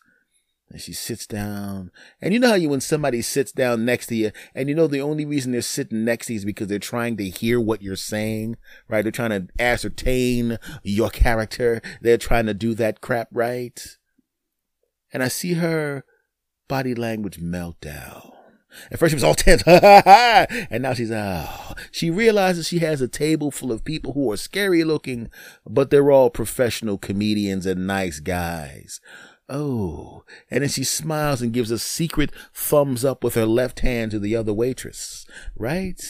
And 0.75 0.81
she 0.81 0.93
sits 0.93 1.25
down. 1.25 1.93
And 2.21 2.35
you 2.35 2.41
know 2.41 2.49
how 2.49 2.55
you, 2.57 2.69
when 2.69 2.81
somebody 2.81 3.23
sits 3.23 3.53
down 3.53 3.85
next 3.85 4.09
to 4.09 4.17
you, 4.17 4.33
and 4.57 4.69
you 4.69 4.75
know 4.75 4.89
the 4.89 5.01
only 5.01 5.25
reason 5.25 5.53
they're 5.53 5.63
sitting 5.63 6.05
next 6.05 6.27
to 6.27 6.33
you 6.33 6.39
is 6.39 6.45
because 6.45 6.67
they're 6.67 6.81
trying 6.81 7.17
to 7.19 7.29
hear 7.29 7.61
what 7.61 7.81
you're 7.81 7.95
saying, 7.95 8.57
right? 8.89 9.03
They're 9.03 9.13
trying 9.13 9.31
to 9.31 9.47
ascertain 9.63 10.59
your 10.83 11.11
character. 11.11 11.81
They're 12.01 12.19
trying 12.19 12.47
to 12.47 12.55
do 12.55 12.75
that 12.75 13.01
crap, 13.01 13.29
right? 13.31 13.87
And 15.13 15.23
I 15.23 15.29
see 15.29 15.53
her 15.53 16.03
body 16.67 16.97
language 16.97 17.39
melt 17.39 17.81
down. 17.81 18.33
At 18.91 18.99
first 18.99 19.13
she 19.13 19.15
was 19.15 19.23
all 19.23 19.35
tense, 19.37 19.63
and 19.67 20.83
now 20.83 20.95
she's 20.95 21.13
oh. 21.13 21.75
She 21.93 22.11
realizes 22.11 22.67
she 22.67 22.81
has 22.81 23.01
a 23.01 23.07
table 23.07 23.53
full 23.53 23.71
of 23.71 23.85
people 23.85 24.15
who 24.15 24.33
are 24.33 24.37
scary 24.37 24.83
looking, 24.83 25.31
but 25.65 25.91
they're 25.91 26.11
all 26.11 26.31
professional 26.31 26.99
comedians 26.99 27.65
and 27.65 27.87
nice 27.87 28.19
guys 28.19 29.01
Oh, 29.49 30.25
and 30.51 30.63
then 30.63 30.71
she 30.71 30.85
smiles 30.85 31.43
and 31.43 31.53
gives 31.53 31.71
a 31.71 31.79
secret 31.79 32.31
thumbs 32.55 33.05
up 33.05 33.23
with 33.23 33.35
her 33.35 33.45
left 33.45 33.81
hand 33.81 34.13
to 34.13 34.19
the 34.19 34.35
other 34.35 34.55
waitress, 34.55 35.27
right? 35.57 36.03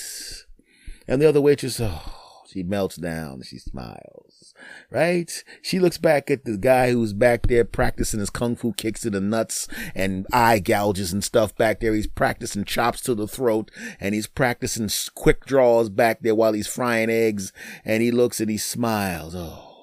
And 1.08 1.20
the 1.20 1.28
other 1.28 1.40
waitress, 1.40 1.80
oh, 1.80 2.44
she 2.48 2.62
melts 2.62 2.94
down. 2.94 3.42
She 3.42 3.58
smiles, 3.58 4.54
right? 4.88 5.42
She 5.62 5.80
looks 5.80 5.98
back 5.98 6.30
at 6.30 6.44
the 6.44 6.56
guy 6.56 6.92
who's 6.92 7.12
back 7.12 7.48
there 7.48 7.64
practicing 7.64 8.20
his 8.20 8.30
kung 8.30 8.54
fu 8.54 8.72
kicks 8.72 9.00
to 9.00 9.10
the 9.10 9.20
nuts 9.20 9.66
and 9.96 10.28
eye 10.32 10.60
gouges 10.60 11.12
and 11.12 11.24
stuff 11.24 11.56
back 11.56 11.80
there. 11.80 11.92
He's 11.92 12.06
practicing 12.06 12.64
chops 12.64 13.00
to 13.02 13.16
the 13.16 13.26
throat 13.26 13.72
and 13.98 14.14
he's 14.14 14.28
practicing 14.28 14.88
quick 15.16 15.44
draws 15.44 15.88
back 15.90 16.20
there 16.20 16.36
while 16.36 16.52
he's 16.52 16.68
frying 16.68 17.10
eggs. 17.10 17.52
And 17.84 18.00
he 18.00 18.12
looks 18.12 18.40
and 18.40 18.48
he 18.48 18.58
smiles. 18.58 19.34
Oh. 19.34 19.73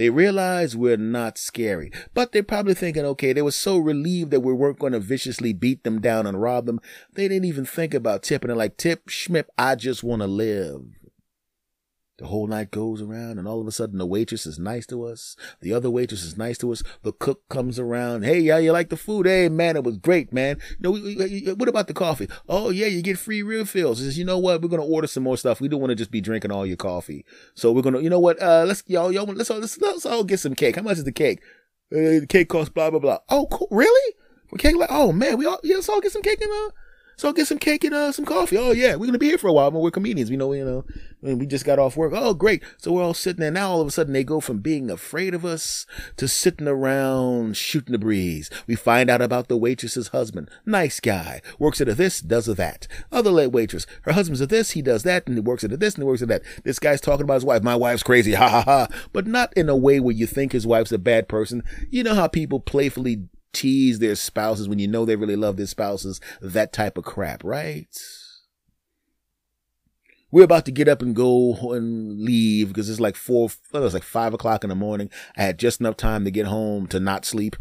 They 0.00 0.08
realize 0.08 0.78
we're 0.78 0.96
not 0.96 1.36
scary, 1.36 1.92
but 2.14 2.32
they're 2.32 2.42
probably 2.42 2.72
thinking, 2.72 3.04
okay, 3.04 3.34
they 3.34 3.42
were 3.42 3.50
so 3.50 3.76
relieved 3.76 4.30
that 4.30 4.40
we 4.40 4.54
weren't 4.54 4.78
going 4.78 4.94
to 4.94 4.98
viciously 4.98 5.52
beat 5.52 5.84
them 5.84 6.00
down 6.00 6.26
and 6.26 6.40
rob 6.40 6.64
them. 6.64 6.80
They 7.12 7.28
didn't 7.28 7.44
even 7.44 7.66
think 7.66 7.92
about 7.92 8.22
tipping 8.22 8.50
it 8.50 8.56
like, 8.56 8.78
tip, 8.78 9.08
schmip, 9.08 9.48
I 9.58 9.74
just 9.74 10.02
want 10.02 10.22
to 10.22 10.26
live. 10.26 10.99
The 12.20 12.26
whole 12.26 12.46
night 12.46 12.70
goes 12.70 13.00
around, 13.00 13.38
and 13.38 13.48
all 13.48 13.62
of 13.62 13.66
a 13.66 13.72
sudden, 13.72 13.96
the 13.96 14.04
waitress 14.04 14.44
is 14.44 14.58
nice 14.58 14.86
to 14.88 15.04
us. 15.04 15.36
The 15.62 15.72
other 15.72 15.90
waitress 15.90 16.22
is 16.22 16.36
nice 16.36 16.58
to 16.58 16.70
us. 16.70 16.82
The 17.02 17.12
cook 17.12 17.48
comes 17.48 17.78
around. 17.78 18.26
Hey, 18.26 18.40
yeah, 18.40 18.58
you 18.58 18.72
like 18.72 18.90
the 18.90 18.98
food? 18.98 19.24
Hey, 19.24 19.48
man, 19.48 19.74
it 19.74 19.84
was 19.84 19.96
great, 19.96 20.30
man. 20.30 20.58
You 20.72 20.76
know, 20.80 20.90
we, 20.90 21.16
we, 21.16 21.52
what 21.54 21.70
about 21.70 21.86
the 21.86 21.94
coffee? 21.94 22.28
Oh, 22.46 22.68
yeah, 22.68 22.88
you 22.88 23.00
get 23.00 23.18
free 23.18 23.42
refills. 23.42 24.00
Says, 24.00 24.18
you 24.18 24.26
know 24.26 24.38
what? 24.38 24.60
We're 24.60 24.68
gonna 24.68 24.84
order 24.84 25.06
some 25.06 25.22
more 25.22 25.38
stuff. 25.38 25.62
We 25.62 25.68
don't 25.68 25.80
want 25.80 25.92
to 25.92 25.96
just 25.96 26.10
be 26.10 26.20
drinking 26.20 26.52
all 26.52 26.66
your 26.66 26.76
coffee. 26.76 27.24
So 27.54 27.72
we're 27.72 27.80
gonna, 27.80 28.00
you 28.00 28.10
know 28.10 28.20
what? 28.20 28.40
Uh, 28.40 28.64
let's 28.68 28.84
y'all, 28.86 29.10
y'all, 29.10 29.24
let's 29.24 29.50
all, 29.50 29.58
let's, 29.58 29.80
let's 29.80 30.04
all 30.04 30.22
get 30.22 30.40
some 30.40 30.54
cake. 30.54 30.76
How 30.76 30.82
much 30.82 30.98
is 30.98 31.04
the 31.04 31.12
cake? 31.12 31.40
Uh, 31.90 32.20
the 32.20 32.26
cake 32.28 32.50
costs 32.50 32.68
blah 32.68 32.90
blah 32.90 33.00
blah. 33.00 33.20
Oh, 33.30 33.46
cool. 33.50 33.68
Really? 33.70 34.14
For 34.50 34.58
cake, 34.58 34.76
like, 34.76 34.90
oh 34.92 35.10
man, 35.10 35.38
we 35.38 35.46
all, 35.46 35.58
yeah, 35.62 35.76
let's 35.76 35.88
all 35.88 36.02
get 36.02 36.12
some 36.12 36.22
cake 36.22 36.42
and 36.42 36.52
uh 36.52 36.70
so 37.20 37.34
get 37.34 37.46
some 37.46 37.58
cake 37.58 37.84
and 37.84 37.92
uh, 37.92 38.10
some 38.12 38.24
coffee. 38.24 38.56
Oh 38.56 38.70
yeah, 38.70 38.94
we're 38.94 39.04
gonna 39.04 39.18
be 39.18 39.26
here 39.26 39.36
for 39.36 39.48
a 39.48 39.52
while, 39.52 39.70
but 39.70 39.80
we're 39.80 39.90
comedians. 39.90 40.30
We 40.30 40.38
know, 40.38 40.54
you 40.54 40.64
know, 40.64 40.84
we 41.34 41.44
just 41.44 41.66
got 41.66 41.78
off 41.78 41.94
work. 41.94 42.14
Oh 42.16 42.32
great. 42.32 42.62
So 42.78 42.92
we're 42.92 43.02
all 43.02 43.12
sitting 43.12 43.40
there. 43.40 43.50
Now 43.50 43.72
all 43.72 43.82
of 43.82 43.88
a 43.88 43.90
sudden 43.90 44.14
they 44.14 44.24
go 44.24 44.40
from 44.40 44.60
being 44.60 44.90
afraid 44.90 45.34
of 45.34 45.44
us 45.44 45.84
to 46.16 46.26
sitting 46.26 46.66
around 46.66 47.58
shooting 47.58 47.92
the 47.92 47.98
breeze. 47.98 48.48
We 48.66 48.74
find 48.74 49.10
out 49.10 49.20
about 49.20 49.48
the 49.48 49.58
waitress's 49.58 50.08
husband. 50.08 50.48
Nice 50.64 50.98
guy. 50.98 51.42
Works 51.58 51.82
at 51.82 51.90
a 51.90 51.94
this, 51.94 52.22
does 52.22 52.48
a 52.48 52.54
that. 52.54 52.88
Other 53.12 53.30
late 53.30 53.52
waitress. 53.52 53.86
Her 54.04 54.12
husband's 54.12 54.40
at 54.40 54.48
this, 54.48 54.70
he 54.70 54.80
does 54.80 55.02
that, 55.02 55.26
and 55.26 55.36
he 55.36 55.42
works 55.42 55.62
at 55.62 55.72
a 55.72 55.76
this 55.76 55.96
and 55.96 56.04
he 56.04 56.06
works 56.06 56.22
at 56.22 56.28
that. 56.28 56.42
This 56.64 56.78
guy's 56.78 57.02
talking 57.02 57.24
about 57.24 57.34
his 57.34 57.44
wife. 57.44 57.62
My 57.62 57.76
wife's 57.76 58.02
crazy. 58.02 58.32
Ha 58.32 58.48
ha 58.48 58.62
ha. 58.62 58.88
But 59.12 59.26
not 59.26 59.52
in 59.58 59.68
a 59.68 59.76
way 59.76 60.00
where 60.00 60.14
you 60.14 60.26
think 60.26 60.52
his 60.52 60.66
wife's 60.66 60.90
a 60.90 60.98
bad 60.98 61.28
person. 61.28 61.64
You 61.90 62.02
know 62.02 62.14
how 62.14 62.28
people 62.28 62.60
playfully 62.60 63.28
tease 63.52 63.98
their 63.98 64.14
spouses 64.14 64.68
when 64.68 64.78
you 64.78 64.88
know 64.88 65.04
they 65.04 65.16
really 65.16 65.36
love 65.36 65.56
their 65.56 65.66
spouses, 65.66 66.20
that 66.40 66.72
type 66.72 66.96
of 66.96 67.04
crap, 67.04 67.44
right? 67.44 67.88
We're 70.32 70.44
about 70.44 70.64
to 70.66 70.72
get 70.72 70.88
up 70.88 71.02
and 71.02 71.14
go 71.14 71.72
and 71.72 72.20
leave 72.20 72.68
because 72.68 72.88
it's 72.88 73.00
like 73.00 73.16
four, 73.16 73.50
it 73.74 73.78
was 73.78 73.94
like 73.94 74.04
five 74.04 74.32
o'clock 74.32 74.62
in 74.62 74.70
the 74.70 74.76
morning. 74.76 75.10
I 75.36 75.42
had 75.42 75.58
just 75.58 75.80
enough 75.80 75.96
time 75.96 76.24
to 76.24 76.30
get 76.30 76.46
home 76.46 76.86
to 76.88 77.00
not 77.00 77.24
sleep. 77.24 77.56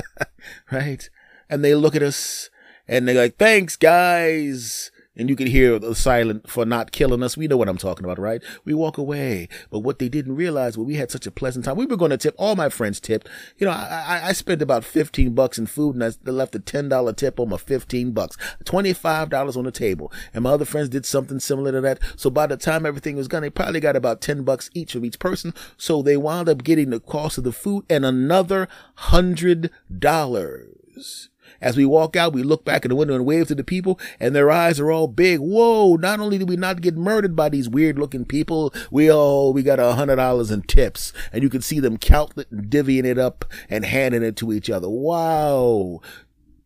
right? 0.72 1.08
And 1.48 1.64
they 1.64 1.74
look 1.74 1.94
at 1.94 2.02
us 2.02 2.50
and 2.88 3.06
they're 3.06 3.14
like, 3.14 3.36
thanks 3.36 3.76
guys 3.76 4.90
and 5.16 5.30
you 5.30 5.36
can 5.36 5.46
hear 5.46 5.78
the 5.78 5.94
silent 5.94 6.48
for 6.48 6.64
not 6.64 6.92
killing 6.92 7.22
us. 7.22 7.36
We 7.36 7.46
know 7.46 7.56
what 7.56 7.68
I'm 7.68 7.78
talking 7.78 8.04
about, 8.04 8.18
right? 8.18 8.42
We 8.64 8.74
walk 8.74 8.98
away. 8.98 9.48
But 9.70 9.80
what 9.80 9.98
they 9.98 10.08
didn't 10.08 10.34
realize, 10.34 10.76
well, 10.76 10.86
we 10.86 10.96
had 10.96 11.10
such 11.10 11.26
a 11.26 11.30
pleasant 11.30 11.64
time. 11.64 11.76
We 11.76 11.86
were 11.86 11.96
going 11.96 12.10
to 12.10 12.16
tip. 12.16 12.34
All 12.38 12.56
my 12.56 12.68
friends 12.68 13.00
tipped. 13.00 13.28
You 13.58 13.66
know, 13.66 13.72
I, 13.72 14.20
I 14.24 14.32
spent 14.32 14.62
about 14.62 14.84
15 14.84 15.34
bucks 15.34 15.58
in 15.58 15.66
food 15.66 15.94
and 15.94 16.02
I 16.02 16.30
left 16.30 16.54
a 16.54 16.58
$10 16.58 17.16
tip 17.16 17.38
on 17.38 17.48
my 17.48 17.56
15 17.56 18.12
bucks, 18.12 18.36
$25 18.64 19.56
on 19.56 19.64
the 19.64 19.70
table. 19.70 20.12
And 20.32 20.44
my 20.44 20.50
other 20.50 20.64
friends 20.64 20.88
did 20.88 21.06
something 21.06 21.38
similar 21.38 21.72
to 21.72 21.80
that. 21.82 22.00
So 22.16 22.30
by 22.30 22.46
the 22.46 22.56
time 22.56 22.86
everything 22.86 23.16
was 23.16 23.28
gone, 23.28 23.42
they 23.42 23.50
probably 23.50 23.80
got 23.80 23.96
about 23.96 24.20
10 24.20 24.42
bucks 24.42 24.70
each 24.74 24.94
of 24.94 25.04
each 25.04 25.18
person. 25.18 25.54
So 25.76 26.02
they 26.02 26.16
wound 26.16 26.48
up 26.48 26.64
getting 26.64 26.90
the 26.90 27.00
cost 27.00 27.38
of 27.38 27.44
the 27.44 27.52
food 27.52 27.84
and 27.88 28.04
another 28.04 28.68
hundred 28.96 29.70
dollars. 29.96 31.28
As 31.64 31.78
we 31.78 31.86
walk 31.86 32.14
out, 32.14 32.34
we 32.34 32.42
look 32.42 32.62
back 32.62 32.84
in 32.84 32.90
the 32.90 32.94
window 32.94 33.14
and 33.14 33.24
wave 33.24 33.48
to 33.48 33.54
the 33.54 33.64
people, 33.64 33.98
and 34.20 34.34
their 34.34 34.50
eyes 34.50 34.78
are 34.78 34.92
all 34.92 35.08
big. 35.08 35.40
Whoa, 35.40 35.96
not 35.96 36.20
only 36.20 36.36
did 36.36 36.46
we 36.46 36.56
not 36.56 36.82
get 36.82 36.94
murdered 36.94 37.34
by 37.34 37.48
these 37.48 37.70
weird 37.70 37.98
looking 37.98 38.26
people, 38.26 38.72
we 38.90 39.10
all, 39.10 39.54
we 39.54 39.62
got 39.62 39.80
a 39.80 39.94
hundred 39.94 40.16
dollars 40.16 40.50
in 40.50 40.60
tips. 40.60 41.14
And 41.32 41.42
you 41.42 41.48
can 41.48 41.62
see 41.62 41.80
them 41.80 41.96
counting 41.96 42.42
it 42.42 42.50
and 42.50 42.66
divvying 42.68 43.06
it 43.06 43.16
up 43.16 43.46
and 43.70 43.86
handing 43.86 44.22
it 44.22 44.36
to 44.36 44.52
each 44.52 44.68
other. 44.68 44.90
Wow. 44.90 46.02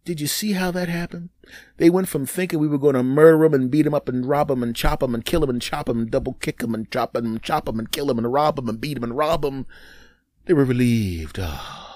Did 0.05 0.21
you 0.21 0.27
see 0.27 0.55
how 0.55 0.73
that 0.73 0.89
happened? 0.89 1.29
They 1.77 1.91
went 1.91 2.09
from 2.09 2.27
thinking 2.27 2.59
we 2.59 2.67
were 2.67 2.77
going 2.77 2.97
to 2.97 3.05
murder 3.05 3.45
them 3.45 3.55
and 3.55 3.71
beat 3.71 3.83
them 3.83 3.95
up 3.95 4.09
and 4.09 4.27
rob 4.27 4.49
them 4.49 4.65
and 4.65 4.75
chop 4.75 4.99
them 4.99 5.15
and 5.15 5.25
kill 5.25 5.43
them 5.43 5.51
and 5.51 5.63
chop 5.63 5.87
them 5.87 6.01
and 6.01 6.11
double 6.11 6.33
kick 6.41 6.59
them 6.59 6.75
and 6.75 6.91
chop 6.91 7.13
them 7.13 7.25
and 7.25 7.41
chop 7.41 7.67
them 7.67 7.79
and 7.79 7.93
kill 7.93 8.07
them 8.07 8.19
and 8.19 8.33
rob 8.33 8.57
them 8.57 8.69
and 8.69 8.81
beat 8.81 8.95
them 8.95 9.05
and 9.05 9.17
rob 9.17 9.43
them. 9.43 9.65
They 10.47 10.55
were 10.55 10.65
relieved. 10.65 11.39
Oh. 11.41 11.88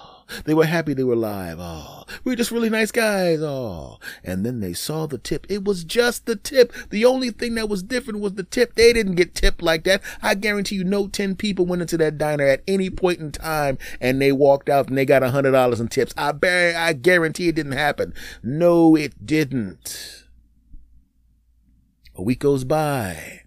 They 0.44 0.54
were 0.54 0.66
happy 0.66 0.94
they 0.94 1.04
were 1.04 1.14
alive. 1.14 1.58
Oh, 1.60 2.04
we're 2.24 2.36
just 2.36 2.50
really 2.50 2.70
nice 2.70 2.90
guys. 2.90 3.40
Oh, 3.40 3.98
and 4.24 4.44
then 4.44 4.60
they 4.60 4.72
saw 4.72 5.06
the 5.06 5.18
tip. 5.18 5.46
It 5.48 5.64
was 5.64 5.84
just 5.84 6.26
the 6.26 6.36
tip. 6.36 6.72
The 6.90 7.04
only 7.04 7.30
thing 7.30 7.54
that 7.54 7.68
was 7.68 7.82
different 7.82 8.20
was 8.20 8.34
the 8.34 8.42
tip. 8.42 8.74
They 8.74 8.92
didn't 8.92 9.14
get 9.14 9.34
tipped 9.34 9.62
like 9.62 9.84
that. 9.84 10.02
I 10.22 10.34
guarantee 10.34 10.76
you, 10.76 10.84
no 10.84 11.08
10 11.08 11.36
people 11.36 11.66
went 11.66 11.82
into 11.82 11.96
that 11.98 12.18
diner 12.18 12.46
at 12.46 12.62
any 12.66 12.90
point 12.90 13.20
in 13.20 13.32
time 13.32 13.78
and 14.00 14.20
they 14.20 14.32
walked 14.32 14.68
out 14.68 14.88
and 14.88 14.96
they 14.96 15.04
got 15.04 15.22
a 15.22 15.30
hundred 15.30 15.52
dollars 15.52 15.80
in 15.80 15.88
tips. 15.88 16.14
I 16.16 16.32
bet, 16.32 16.76
I 16.76 16.92
guarantee 16.92 17.48
it 17.48 17.54
didn't 17.54 17.72
happen. 17.72 18.14
No, 18.42 18.96
it 18.96 19.26
didn't. 19.26 20.24
A 22.14 22.22
week 22.22 22.40
goes 22.40 22.64
by 22.64 23.42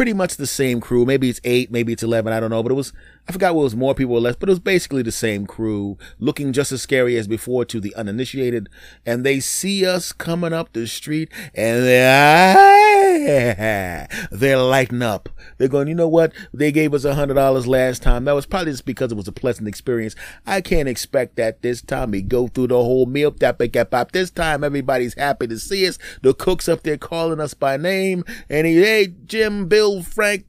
pretty 0.00 0.12
much 0.14 0.36
the 0.36 0.46
same 0.46 0.80
crew. 0.80 1.04
Maybe 1.04 1.28
it's 1.28 1.42
eight, 1.44 1.70
maybe 1.70 1.92
it's 1.92 2.02
11. 2.02 2.32
I 2.32 2.40
don't 2.40 2.48
know, 2.48 2.62
but 2.62 2.72
it 2.72 2.74
was, 2.74 2.94
I 3.30 3.32
forgot 3.32 3.54
what 3.54 3.62
was 3.62 3.76
more 3.76 3.94
people 3.94 4.16
or 4.16 4.20
less, 4.20 4.34
but 4.34 4.48
it 4.48 4.50
was 4.50 4.58
basically 4.58 5.02
the 5.02 5.12
same 5.12 5.46
crew 5.46 5.96
looking 6.18 6.52
just 6.52 6.72
as 6.72 6.82
scary 6.82 7.16
as 7.16 7.28
before 7.28 7.64
to 7.66 7.78
the 7.78 7.94
uninitiated. 7.94 8.68
And 9.06 9.24
they 9.24 9.38
see 9.38 9.86
us 9.86 10.10
coming 10.10 10.52
up 10.52 10.72
the 10.72 10.88
street 10.88 11.30
and 11.54 11.84
they're, 11.84 12.56
ah! 12.58 14.06
they're 14.32 14.58
lighting 14.58 15.02
up. 15.02 15.28
They're 15.58 15.68
going, 15.68 15.86
you 15.86 15.94
know 15.94 16.08
what? 16.08 16.32
They 16.52 16.72
gave 16.72 16.92
us 16.92 17.04
a 17.04 17.14
hundred 17.14 17.34
dollars 17.34 17.68
last 17.68 18.02
time. 18.02 18.24
That 18.24 18.34
was 18.34 18.46
probably 18.46 18.72
just 18.72 18.84
because 18.84 19.12
it 19.12 19.16
was 19.16 19.28
a 19.28 19.32
pleasant 19.32 19.68
experience. 19.68 20.16
I 20.44 20.60
can't 20.60 20.88
expect 20.88 21.36
that 21.36 21.62
this 21.62 21.82
time 21.82 22.10
we 22.10 22.22
go 22.22 22.48
through 22.48 22.66
the 22.66 22.82
whole 22.82 23.06
meal. 23.06 23.30
This 23.30 24.30
time 24.32 24.64
everybody's 24.64 25.14
happy 25.14 25.46
to 25.46 25.58
see 25.60 25.86
us. 25.86 26.00
The 26.22 26.34
cook's 26.34 26.68
up 26.68 26.82
there 26.82 26.98
calling 26.98 27.38
us 27.38 27.54
by 27.54 27.76
name 27.76 28.24
and 28.48 28.66
he, 28.66 28.82
hey, 28.82 29.14
Jim, 29.24 29.68
Bill, 29.68 30.02
Frank, 30.02 30.46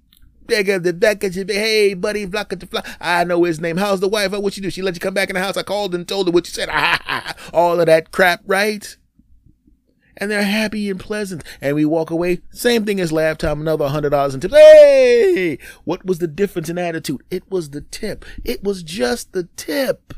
the 0.51 0.93
deck 0.93 1.23
hey 1.23 1.93
buddy, 1.93 2.25
flock 2.25 2.49
to 2.49 2.67
fly. 2.67 2.83
I 2.99 3.23
know 3.23 3.43
his 3.43 3.59
name. 3.59 3.77
How's 3.77 3.99
the 3.99 4.07
wife? 4.07 4.31
What 4.31 4.57
you 4.57 4.63
do? 4.63 4.69
She 4.69 4.81
let 4.81 4.95
you 4.95 4.99
come 4.99 5.13
back 5.13 5.29
in 5.29 5.35
the 5.35 5.41
house. 5.41 5.57
I 5.57 5.63
called 5.63 5.95
and 5.95 6.07
told 6.07 6.27
her 6.27 6.31
what 6.31 6.47
you 6.47 6.53
said. 6.53 6.69
All 7.53 7.79
of 7.79 7.85
that 7.85 8.11
crap, 8.11 8.41
right? 8.45 8.97
And 10.17 10.29
they're 10.29 10.43
happy 10.43 10.89
and 10.89 10.99
pleasant. 10.99 11.43
And 11.61 11.75
we 11.75 11.85
walk 11.85 12.09
away. 12.11 12.41
Same 12.51 12.85
thing 12.85 12.99
as 12.99 13.11
last 13.11 13.39
time. 13.39 13.61
Another 13.61 13.87
hundred 13.87 14.11
dollars 14.11 14.35
in 14.35 14.41
tips. 14.41 14.53
Hey! 14.53 15.57
What 15.83 16.05
was 16.05 16.19
the 16.19 16.27
difference 16.27 16.69
in 16.69 16.77
attitude? 16.77 17.23
It 17.31 17.49
was 17.49 17.71
the 17.71 17.81
tip. 17.81 18.25
It 18.43 18.63
was 18.63 18.83
just 18.83 19.31
the 19.31 19.47
tip. 19.55 20.13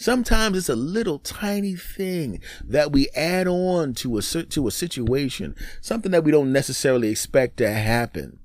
Sometimes 0.00 0.56
it's 0.56 0.70
a 0.70 0.76
little 0.76 1.18
tiny 1.18 1.74
thing 1.74 2.40
that 2.64 2.90
we 2.90 3.10
add 3.10 3.46
on 3.46 3.92
to 3.96 4.16
a 4.16 4.22
to 4.22 4.66
a 4.66 4.70
situation, 4.70 5.54
something 5.82 6.10
that 6.12 6.24
we 6.24 6.30
don't 6.30 6.54
necessarily 6.54 7.10
expect 7.10 7.58
to 7.58 7.70
happen. 7.70 8.38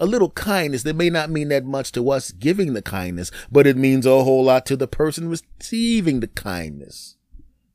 A 0.00 0.06
little 0.06 0.30
kindness 0.30 0.82
that 0.82 0.96
may 0.96 1.10
not 1.10 1.30
mean 1.30 1.46
that 1.50 1.64
much 1.64 1.92
to 1.92 2.10
us 2.10 2.32
giving 2.32 2.72
the 2.72 2.82
kindness, 2.82 3.30
but 3.52 3.68
it 3.68 3.76
means 3.76 4.04
a 4.04 4.24
whole 4.24 4.42
lot 4.42 4.66
to 4.66 4.76
the 4.76 4.88
person 4.88 5.28
receiving 5.28 6.18
the 6.18 6.26
kindness. 6.26 7.16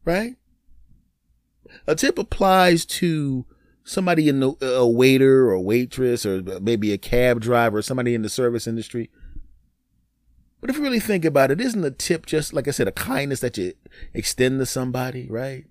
Right? 0.04 0.36
A 1.88 1.95
tip 1.95 2.19
applies 2.19 2.84
to 2.86 3.45
somebody 3.86 4.28
in 4.28 4.41
the, 4.41 4.56
a 4.62 4.86
waiter 4.86 5.50
or 5.50 5.62
waitress 5.62 6.26
or 6.26 6.41
maybe 6.60 6.91
a 6.91 6.98
cab 6.98 7.39
driver, 7.39 7.82
somebody 7.82 8.13
in 8.13 8.24
the 8.24 8.30
service 8.30 8.67
industry 8.67 9.10
but 10.65 10.71
if 10.71 10.78
you 10.78 10.84
really 10.84 10.99
think 10.99 11.25
about 11.25 11.51
it, 11.51 11.62
isn't 11.62 11.86
a 11.86 11.91
tip 11.91 12.25
just, 12.25 12.51
like 12.51 12.67
I 12.67 12.71
said, 12.71 12.88
a 12.88 12.91
kindness 12.91 13.39
that 13.41 13.56
you 13.56 13.73
extend 14.15 14.58
to 14.58 14.65
somebody, 14.65 15.28
right? 15.30 15.63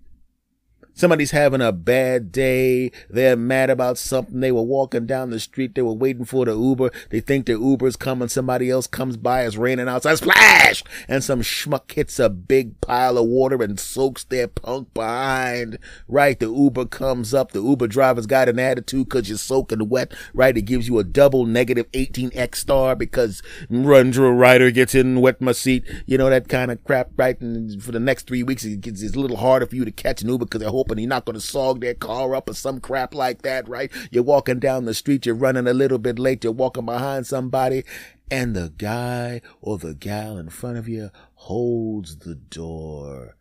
Somebody's 0.96 1.32
having 1.32 1.60
a 1.60 1.72
bad 1.72 2.30
day. 2.30 2.92
They're 3.10 3.36
mad 3.36 3.68
about 3.68 3.98
something. 3.98 4.38
They 4.38 4.52
were 4.52 4.62
walking 4.62 5.06
down 5.06 5.30
the 5.30 5.40
street. 5.40 5.74
They 5.74 5.82
were 5.82 5.92
waiting 5.92 6.24
for 6.24 6.44
the 6.44 6.56
Uber. 6.56 6.90
They 7.10 7.18
think 7.18 7.46
the 7.46 7.58
Uber's 7.58 7.96
coming. 7.96 8.28
Somebody 8.28 8.70
else 8.70 8.86
comes 8.86 9.16
by. 9.16 9.44
It's 9.44 9.56
raining 9.56 9.88
outside. 9.88 10.18
Splash! 10.18 10.84
And 11.08 11.24
some 11.24 11.40
schmuck 11.42 11.90
hits 11.90 12.20
a 12.20 12.30
big 12.30 12.80
pile 12.80 13.18
of 13.18 13.26
water 13.26 13.60
and 13.60 13.80
soaks 13.80 14.22
their 14.22 14.46
punk 14.46 14.94
behind. 14.94 15.80
Right? 16.06 16.38
The 16.38 16.46
Uber 16.46 16.86
comes 16.86 17.34
up. 17.34 17.50
The 17.50 17.62
Uber 17.62 17.88
driver's 17.88 18.26
got 18.26 18.48
an 18.48 18.60
attitude 18.60 19.08
because 19.08 19.28
you're 19.28 19.36
soaking 19.36 19.88
wet. 19.88 20.14
Right? 20.32 20.56
It 20.56 20.62
gives 20.62 20.86
you 20.86 21.00
a 21.00 21.04
double 21.04 21.44
negative 21.44 21.90
18x 21.90 22.54
star 22.54 22.94
because 22.94 23.42
Rundra 23.68 24.30
Rider 24.30 24.70
gets 24.70 24.94
in 24.94 25.20
wet 25.20 25.40
my 25.40 25.50
seat. 25.50 25.82
You 26.06 26.18
know, 26.18 26.30
that 26.30 26.48
kind 26.48 26.70
of 26.70 26.84
crap. 26.84 27.10
Right? 27.16 27.40
And 27.40 27.82
for 27.82 27.90
the 27.90 27.98
next 27.98 28.28
three 28.28 28.44
weeks, 28.44 28.64
it 28.64 28.80
gets, 28.80 29.02
it's 29.02 29.16
a 29.16 29.20
little 29.20 29.38
harder 29.38 29.66
for 29.66 29.74
you 29.74 29.84
to 29.84 29.90
catch 29.90 30.22
an 30.22 30.28
Uber 30.28 30.44
because 30.44 30.60
they're 30.60 30.70
hoping 30.84 30.98
you're 30.98 31.08
not 31.08 31.24
going 31.24 31.38
to 31.38 31.46
sog 31.46 31.80
their 31.80 31.94
car 31.94 32.34
up 32.34 32.50
or 32.50 32.52
some 32.52 32.78
crap 32.78 33.14
like 33.14 33.40
that, 33.40 33.66
right? 33.68 33.90
You're 34.10 34.22
walking 34.22 34.58
down 34.58 34.84
the 34.84 34.92
street, 34.92 35.24
you're 35.24 35.34
running 35.34 35.66
a 35.66 35.72
little 35.72 35.98
bit 35.98 36.18
late, 36.18 36.44
you're 36.44 36.52
walking 36.52 36.84
behind 36.84 37.26
somebody, 37.26 37.84
and 38.30 38.54
the 38.54 38.72
guy 38.76 39.40
or 39.62 39.78
the 39.78 39.94
gal 39.94 40.36
in 40.36 40.50
front 40.50 40.76
of 40.76 40.86
you 40.86 41.10
holds 41.34 42.18
the 42.18 42.34
door. 42.34 43.36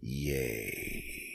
Yay. 0.00 1.27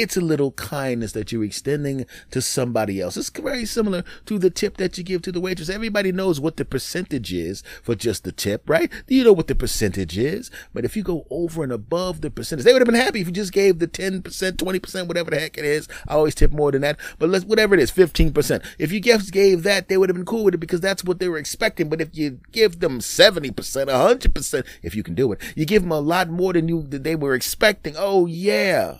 It's 0.00 0.16
a 0.16 0.22
little 0.22 0.52
kindness 0.52 1.12
that 1.12 1.30
you're 1.30 1.44
extending 1.44 2.06
to 2.30 2.40
somebody 2.40 3.02
else. 3.02 3.18
It's 3.18 3.28
very 3.28 3.66
similar 3.66 4.02
to 4.24 4.38
the 4.38 4.48
tip 4.48 4.78
that 4.78 4.96
you 4.96 5.04
give 5.04 5.20
to 5.20 5.30
the 5.30 5.42
waitress. 5.42 5.68
Everybody 5.68 6.10
knows 6.10 6.40
what 6.40 6.56
the 6.56 6.64
percentage 6.64 7.34
is 7.34 7.62
for 7.82 7.94
just 7.94 8.24
the 8.24 8.32
tip, 8.32 8.62
right? 8.66 8.90
You 9.08 9.24
know 9.24 9.34
what 9.34 9.46
the 9.46 9.54
percentage 9.54 10.16
is. 10.16 10.50
But 10.72 10.86
if 10.86 10.96
you 10.96 11.02
go 11.02 11.26
over 11.28 11.62
and 11.62 11.70
above 11.70 12.22
the 12.22 12.30
percentage, 12.30 12.64
they 12.64 12.72
would 12.72 12.80
have 12.80 12.86
been 12.86 12.94
happy 12.94 13.20
if 13.20 13.26
you 13.26 13.32
just 13.34 13.52
gave 13.52 13.78
the 13.78 13.86
10%, 13.86 14.22
20%, 14.22 15.06
whatever 15.06 15.30
the 15.30 15.38
heck 15.38 15.58
it 15.58 15.66
is. 15.66 15.86
I 16.08 16.14
always 16.14 16.34
tip 16.34 16.50
more 16.50 16.72
than 16.72 16.80
that. 16.80 16.98
But 17.18 17.28
let's, 17.28 17.44
whatever 17.44 17.74
it 17.74 17.80
is, 17.80 17.92
15%. 17.92 18.64
If 18.78 18.92
you 18.92 19.00
just 19.00 19.32
gave 19.32 19.64
that, 19.64 19.88
they 19.88 19.98
would 19.98 20.08
have 20.08 20.16
been 20.16 20.24
cool 20.24 20.44
with 20.44 20.54
it 20.54 20.60
because 20.60 20.80
that's 20.80 21.04
what 21.04 21.18
they 21.18 21.28
were 21.28 21.36
expecting. 21.36 21.90
But 21.90 22.00
if 22.00 22.16
you 22.16 22.40
give 22.52 22.80
them 22.80 23.00
70%, 23.00 23.52
100%, 23.52 24.66
if 24.82 24.94
you 24.94 25.02
can 25.02 25.14
do 25.14 25.30
it, 25.32 25.42
you 25.54 25.66
give 25.66 25.82
them 25.82 25.92
a 25.92 26.00
lot 26.00 26.30
more 26.30 26.54
than 26.54 26.68
you, 26.68 26.84
they 26.84 27.16
were 27.16 27.34
expecting. 27.34 27.96
Oh 27.98 28.24
yeah 28.24 28.96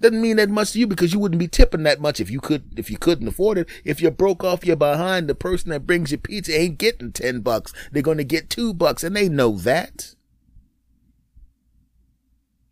doesn't 0.00 0.20
mean 0.20 0.36
that 0.36 0.48
much 0.48 0.72
to 0.72 0.78
you 0.78 0.86
because 0.86 1.12
you 1.12 1.18
wouldn't 1.18 1.38
be 1.38 1.48
tipping 1.48 1.82
that 1.82 2.00
much 2.00 2.20
if 2.20 2.30
you 2.30 2.40
could 2.40 2.78
if 2.78 2.90
you 2.90 2.96
couldn't 2.96 3.28
afford 3.28 3.58
it. 3.58 3.68
If 3.84 4.00
you're 4.00 4.10
broke 4.10 4.42
off 4.42 4.64
your 4.64 4.76
behind, 4.76 5.28
the 5.28 5.34
person 5.34 5.70
that 5.70 5.86
brings 5.86 6.10
you 6.10 6.18
pizza 6.18 6.58
ain't 6.58 6.78
getting 6.78 7.12
ten 7.12 7.40
bucks. 7.40 7.72
They're 7.92 8.02
gonna 8.02 8.24
get 8.24 8.48
two 8.48 8.72
bucks, 8.72 9.04
and 9.04 9.14
they 9.14 9.28
know 9.28 9.56
that. 9.58 10.14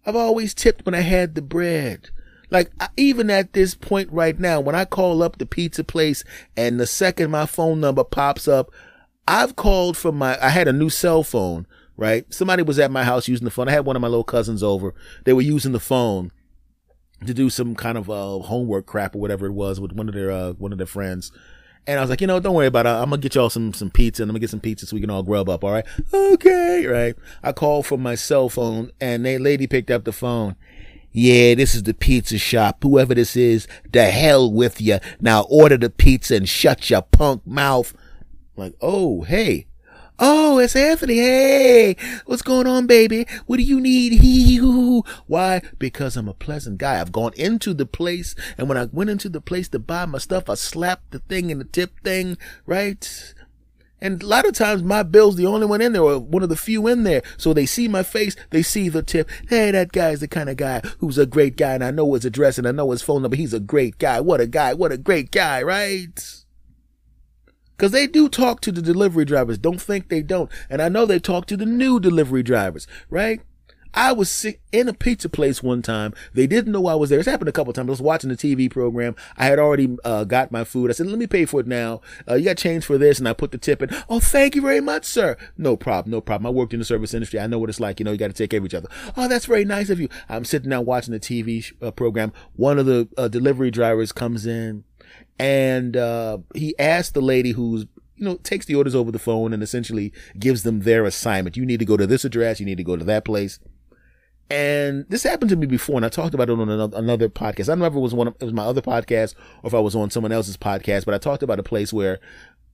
I've 0.07 0.17
always 0.17 0.55
tipped 0.55 0.87
when 0.87 0.95
I 0.95 1.01
had 1.01 1.35
the 1.35 1.43
bread. 1.43 2.09
Like 2.51 2.73
even 2.97 3.29
at 3.29 3.53
this 3.53 3.75
point 3.75 4.11
right 4.11 4.39
now, 4.39 4.59
when 4.61 4.75
I 4.75 4.87
call 4.87 5.23
up 5.23 5.37
the 5.37 5.45
pizza 5.45 5.85
place 5.85 6.25
and 6.57 6.81
the 6.81 6.87
second 6.87 7.31
my 7.31 7.45
phone 7.45 7.79
number 7.79 8.05
pops 8.05 8.49
up, 8.49 8.71
I've 9.27 9.55
called 9.55 9.99
from 9.99 10.17
my 10.17 10.43
I 10.43 10.49
had 10.49 10.67
a 10.67 10.73
new 10.73 10.89
cell 10.89 11.23
phone, 11.23 11.67
right? 11.99 12.25
Somebody 12.33 12.63
was 12.63 12.79
at 12.79 12.91
my 12.91 13.05
house 13.05 13.29
using 13.29 13.45
the 13.45 13.51
phone. 13.51 13.69
I 13.69 13.73
had 13.73 13.85
one 13.85 13.97
of 13.97 14.03
my 14.03 14.09
little 14.09 14.25
cousins 14.25 14.63
over. 14.63 14.95
They 15.25 15.35
were 15.35 15.43
using 15.43 15.73
the 15.73 15.81
phone 15.81 16.33
to 17.27 17.35
do 17.35 17.51
some 17.51 17.75
kind 17.75 17.99
of 17.99 18.09
uh, 18.09 18.39
homework 18.39 18.87
crap 18.87 19.15
or 19.15 19.19
whatever 19.19 19.47
it 19.47 19.53
was 19.53 19.81
with 19.81 19.93
one 19.93 20.09
of 20.09 20.15
their 20.15 20.31
uh, 20.31 20.53
one 20.53 20.73
of 20.73 20.79
their 20.79 20.87
friends. 20.87 21.33
And 21.87 21.99
I 21.99 22.03
was 22.03 22.11
like, 22.11 22.21
you 22.21 22.27
know, 22.27 22.39
don't 22.39 22.55
worry 22.55 22.67
about 22.67 22.87
it. 22.87 22.91
I'm 22.91 23.11
gonna 23.11 23.19
get 23.19 23.35
y'all 23.35 23.51
some 23.51 23.73
some 23.73 23.91
pizza 23.91 24.23
and 24.23 24.31
I'm 24.31 24.35
gonna 24.35 24.41
get 24.41 24.51
some 24.51 24.61
pizza 24.61 24.87
so 24.87 24.95
we 24.95 25.01
can 25.01 25.11
all 25.11 25.23
grub 25.23 25.49
up. 25.49 25.65
All 25.65 25.73
right, 25.73 25.87
okay, 26.13 26.87
right. 26.87 27.17
I 27.43 27.53
called 27.53 27.87
from 27.87 28.03
my 28.03 28.15
cell 28.15 28.49
phone 28.49 28.93
and 29.01 29.25
the 29.25 29.39
lady 29.39 29.67
picked 29.67 29.91
up 29.91 30.05
the 30.05 30.13
phone. 30.13 30.57
Yeah, 31.13 31.55
this 31.55 31.75
is 31.75 31.85
the 31.85 31.95
pizza 31.95 32.37
shop. 32.37 32.83
Whoever 32.83 33.15
this 33.15 33.35
is, 33.35 33.67
the 33.91 34.05
hell 34.11 34.53
with 34.53 34.81
you. 34.81 34.99
Now 35.21 35.47
order 35.49 35.79
the 35.79 35.89
pizza 35.89 36.37
and 36.37 36.49
shut 36.49 36.91
your 36.91 37.03
punk 37.03 37.47
mouth. 37.47 37.95
I'm 38.57 38.65
like, 38.65 38.75
oh, 38.83 39.23
hey, 39.23 39.68
Oh, 40.21 40.59
it's 40.59 40.75
Anthony. 40.75 41.19
Hey, 41.19 41.97
what's 42.27 42.43
going 42.43 42.67
on, 42.67 42.89
baby? 42.89 43.25
What 43.47 43.59
do 43.59 43.63
you 43.63 43.81
need? 43.81 44.15
Hee 44.15 44.57
hoo. 44.57 45.05
Why? 45.29 45.63
Because 45.79 46.17
I'm 46.17 46.29
a 46.29 46.35
pleasant 46.35 46.79
guy. 46.79 47.01
I've 47.01 47.13
gone 47.13 47.33
into 47.37 47.73
the 47.73 47.87
place, 47.87 48.35
and 48.57 48.69
when 48.69 48.77
I 48.77 48.87
went 48.87 49.11
into 49.11 49.29
the 49.29 49.41
place 49.41 49.69
to 49.69 49.79
buy 49.79 50.07
my 50.07 50.19
stuff, 50.19 50.51
I 50.51 50.55
slapped 50.55 51.13
the 51.13 51.21
thing 51.21 51.51
in 51.51 51.59
the 51.59 51.65
tip 51.65 52.01
thing, 52.03 52.37
right? 52.67 53.33
And 54.01 54.21
a 54.21 54.27
lot 54.27 54.45
of 54.45 54.55
times 54.55 54.83
my 54.83 55.05
bill's 55.05 55.37
the 55.37 55.47
only 55.47 55.67
one 55.67 55.81
in 55.81 55.93
there 55.93 56.03
or 56.03 56.19
one 56.19 56.43
of 56.43 56.49
the 56.49 56.57
few 56.57 56.89
in 56.89 57.05
there. 57.05 57.23
So 57.37 57.53
they 57.53 57.67
see 57.67 57.87
my 57.87 58.03
face, 58.03 58.35
they 58.51 58.63
see 58.63 58.89
the 58.89 59.03
tip. 59.03 59.29
Hey, 59.49 59.71
that 59.71 59.93
guy's 59.93 60.21
the 60.21 60.29
kind 60.29 60.49
of 60.49 60.57
guy 60.57 60.83
who's 60.99 61.19
a 61.19 61.27
great 61.27 61.57
guy 61.57 61.75
and 61.75 61.85
I 61.85 61.91
know 61.91 62.15
his 62.15 62.25
address 62.25 62.59
and 62.59 62.69
I 62.69 62.73
know 62.73 62.93
his 62.93 63.03
phone 63.03 63.23
number. 63.23 63.37
He's 63.37 63.55
a 63.55 63.61
great 63.61 63.99
guy. 63.99 64.21
What 64.21 64.41
a 64.41 64.47
guy. 64.47 64.73
What 64.75 64.93
a 64.93 64.99
great 64.99 65.33
guy, 65.33 65.63
right? 65.63 66.45
Because 67.79 67.93
they 67.93 68.09
do 68.09 68.29
talk 68.29 68.61
to 68.63 68.73
the 68.73 68.83
delivery 68.83 69.25
drivers. 69.25 69.57
Don't 69.57 69.81
think 69.81 70.09
they 70.09 70.21
don't. 70.21 70.51
And 70.69 70.83
I 70.83 70.89
know 70.89 71.07
they 71.07 71.21
talk 71.21 71.47
to 71.47 71.57
the 71.57 71.65
new 71.65 72.01
delivery 72.01 72.43
drivers, 72.43 72.89
right? 73.09 73.41
I 73.95 74.13
was 74.13 74.31
sick 74.31 74.61
in 74.73 74.89
a 74.89 74.93
pizza 74.93 75.29
place 75.29 75.63
one 75.63 75.81
time. 75.81 76.13
They 76.35 76.47
didn't 76.47 76.73
know 76.73 76.87
I 76.87 76.97
was 76.97 77.09
there. 77.09 77.21
It's 77.21 77.29
happened 77.29 77.49
a 77.49 77.53
couple 77.53 77.73
times. 77.73 77.89
I 77.89 77.91
was 77.91 78.03
watching 78.03 78.31
the 78.31 78.37
TV 78.37 78.71
program. 78.71 79.15
I 79.37 79.47
had 79.47 79.59
already 79.59 79.97
uh, 80.05 80.25
got 80.25 80.53
my 80.53 80.65
food. 80.65 80.91
I 80.91 80.93
said, 80.93 81.07
"Let 81.07 81.19
me 81.19 81.27
pay 81.27 81.47
for 81.47 81.61
it 81.61 81.67
now. 81.67 82.01
Uh, 82.29 82.35
you 82.35 82.45
got 82.45 82.59
change 82.59 82.85
for 82.85 82.99
this?" 82.99 83.19
And 83.19 83.29
I 83.29 83.33
put 83.33 83.51
the 83.51 83.59
tip 83.59 83.81
in. 83.81 83.91
Oh, 84.09 84.21
thank 84.21 84.55
you 84.55 84.63
very 84.63 84.81
much, 84.81 85.05
sir. 85.05 85.37
No 85.57 85.77
problem. 85.77 86.11
No 86.11 86.21
problem. 86.21 86.47
I 86.47 86.51
worked 86.51 86.75
in 86.75 86.81
the 86.81 86.85
service 86.85 87.15
industry. 87.15 87.41
I 87.41 87.47
know 87.47 87.59
what 87.59 87.71
it's 87.71 87.81
like. 87.81 87.99
You 87.99 88.05
know, 88.05 88.13
you 88.13 88.19
got 88.19 88.27
to 88.27 88.35
take 88.35 88.51
care 88.51 88.59
of 88.59 88.67
each 88.67 88.75
other. 88.75 88.89
Oh, 89.17 89.27
that's 89.27 89.47
very 89.47 89.65
nice 89.65 89.89
of 89.89 90.01
you. 90.01 90.09
I'm 90.29 90.45
sitting 90.45 90.71
down 90.71 90.85
watching 90.85 91.13
the 91.13 91.21
TV 91.21 91.73
uh, 91.81 91.91
program. 91.91 92.33
One 92.57 92.79
of 92.79 92.87
the 92.87 93.09
uh, 93.17 93.29
delivery 93.29 93.71
drivers 93.71 94.13
comes 94.13 94.47
in, 94.47 94.85
and 95.39 95.97
uh, 95.97 96.39
he 96.55 96.79
asked 96.79 97.15
the 97.15 97.21
lady 97.21 97.53
who's 97.53 97.87
you 98.17 98.25
know, 98.25 98.37
takes 98.37 98.67
the 98.67 98.75
orders 98.75 98.95
over 98.95 99.13
the 99.13 99.19
phone 99.19 99.53
and 99.53 99.63
essentially 99.63 100.13
gives 100.39 100.65
them 100.65 100.81
their 100.81 101.05
assignment. 101.05 101.57
You 101.57 101.65
need 101.65 101.79
to 101.79 101.85
go 101.87 101.97
to 101.97 102.07
this 102.07 102.25
address. 102.25 102.59
You 102.59 102.67
need 102.67 102.79
to 102.79 102.85
go 102.85 102.97
to 102.97 103.05
that 103.05 103.25
place. 103.25 103.61
And 104.51 105.05
this 105.09 105.25
happened 105.25 105.51
to 105.51 105.57
me 105.57 105.67
before, 105.67 105.97
and 105.97 106.07
I 106.07 106.09
talked 106.09 106.35
about 106.35 106.49
it 106.49 106.53
on 106.53 106.69
another, 106.69 106.97
another 106.97 107.29
podcast. 107.29 107.69
I 107.69 107.75
don't 107.75 107.83
if 107.83 107.95
it 107.95 107.99
was 107.99 108.15
one 108.15 108.29
of, 108.29 108.35
it 108.41 108.45
was 108.45 108.55
my 108.55 108.65
other 108.65 108.81
podcast 108.81 109.35
or 109.63 109.69
if 109.69 109.75
I 109.75 109.79
was 109.79 109.95
on 109.95 110.11
someone 110.11 110.33
else's 110.33 110.57
podcast, 110.57 111.05
but 111.05 111.15
I 111.15 111.19
talked 111.19 111.43
about 111.43 111.59
a 111.59 111.63
place 111.63 111.93
where 111.93 112.19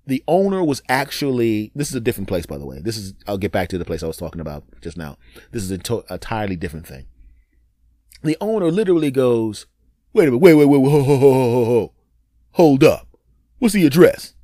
the 0.07 0.23
owner 0.29 0.63
was 0.63 0.83
actually 0.89 1.73
this 1.75 1.89
is 1.89 1.95
a 1.95 2.01
different 2.01 2.29
place, 2.29 2.47
by 2.47 2.59
the 2.59 2.67
way. 2.67 2.79
This 2.81 2.97
is 2.97 3.15
I'll 3.27 3.39
get 3.39 3.53
back 3.53 3.69
to 3.71 3.79
the 3.79 3.85
place 3.85 4.03
I 4.03 4.07
was 4.07 4.17
talking 4.17 4.41
about 4.41 4.65
just 4.83 4.97
now. 4.97 5.17
This 5.51 5.65
is 5.65 5.71
a 5.73 5.79
to- 5.79 6.05
entirely 6.11 6.57
different 6.57 6.87
thing. 6.87 7.07
The 8.23 8.37
owner 8.41 8.71
literally 8.71 9.11
goes, 9.11 9.67
"Wait 10.13 10.29
a 10.29 10.31
minute, 10.31 10.39
wait, 10.43 10.55
wait, 10.55 10.67
wait, 10.67 10.91
ho, 10.91 11.03
ho, 11.03 11.17
ho, 11.19 11.31
ho, 11.31 11.65
ho. 11.65 11.93
Hold 12.55 12.83
up. 12.83 13.07
What's 13.59 13.75
the 13.75 13.87
address?" 13.87 14.35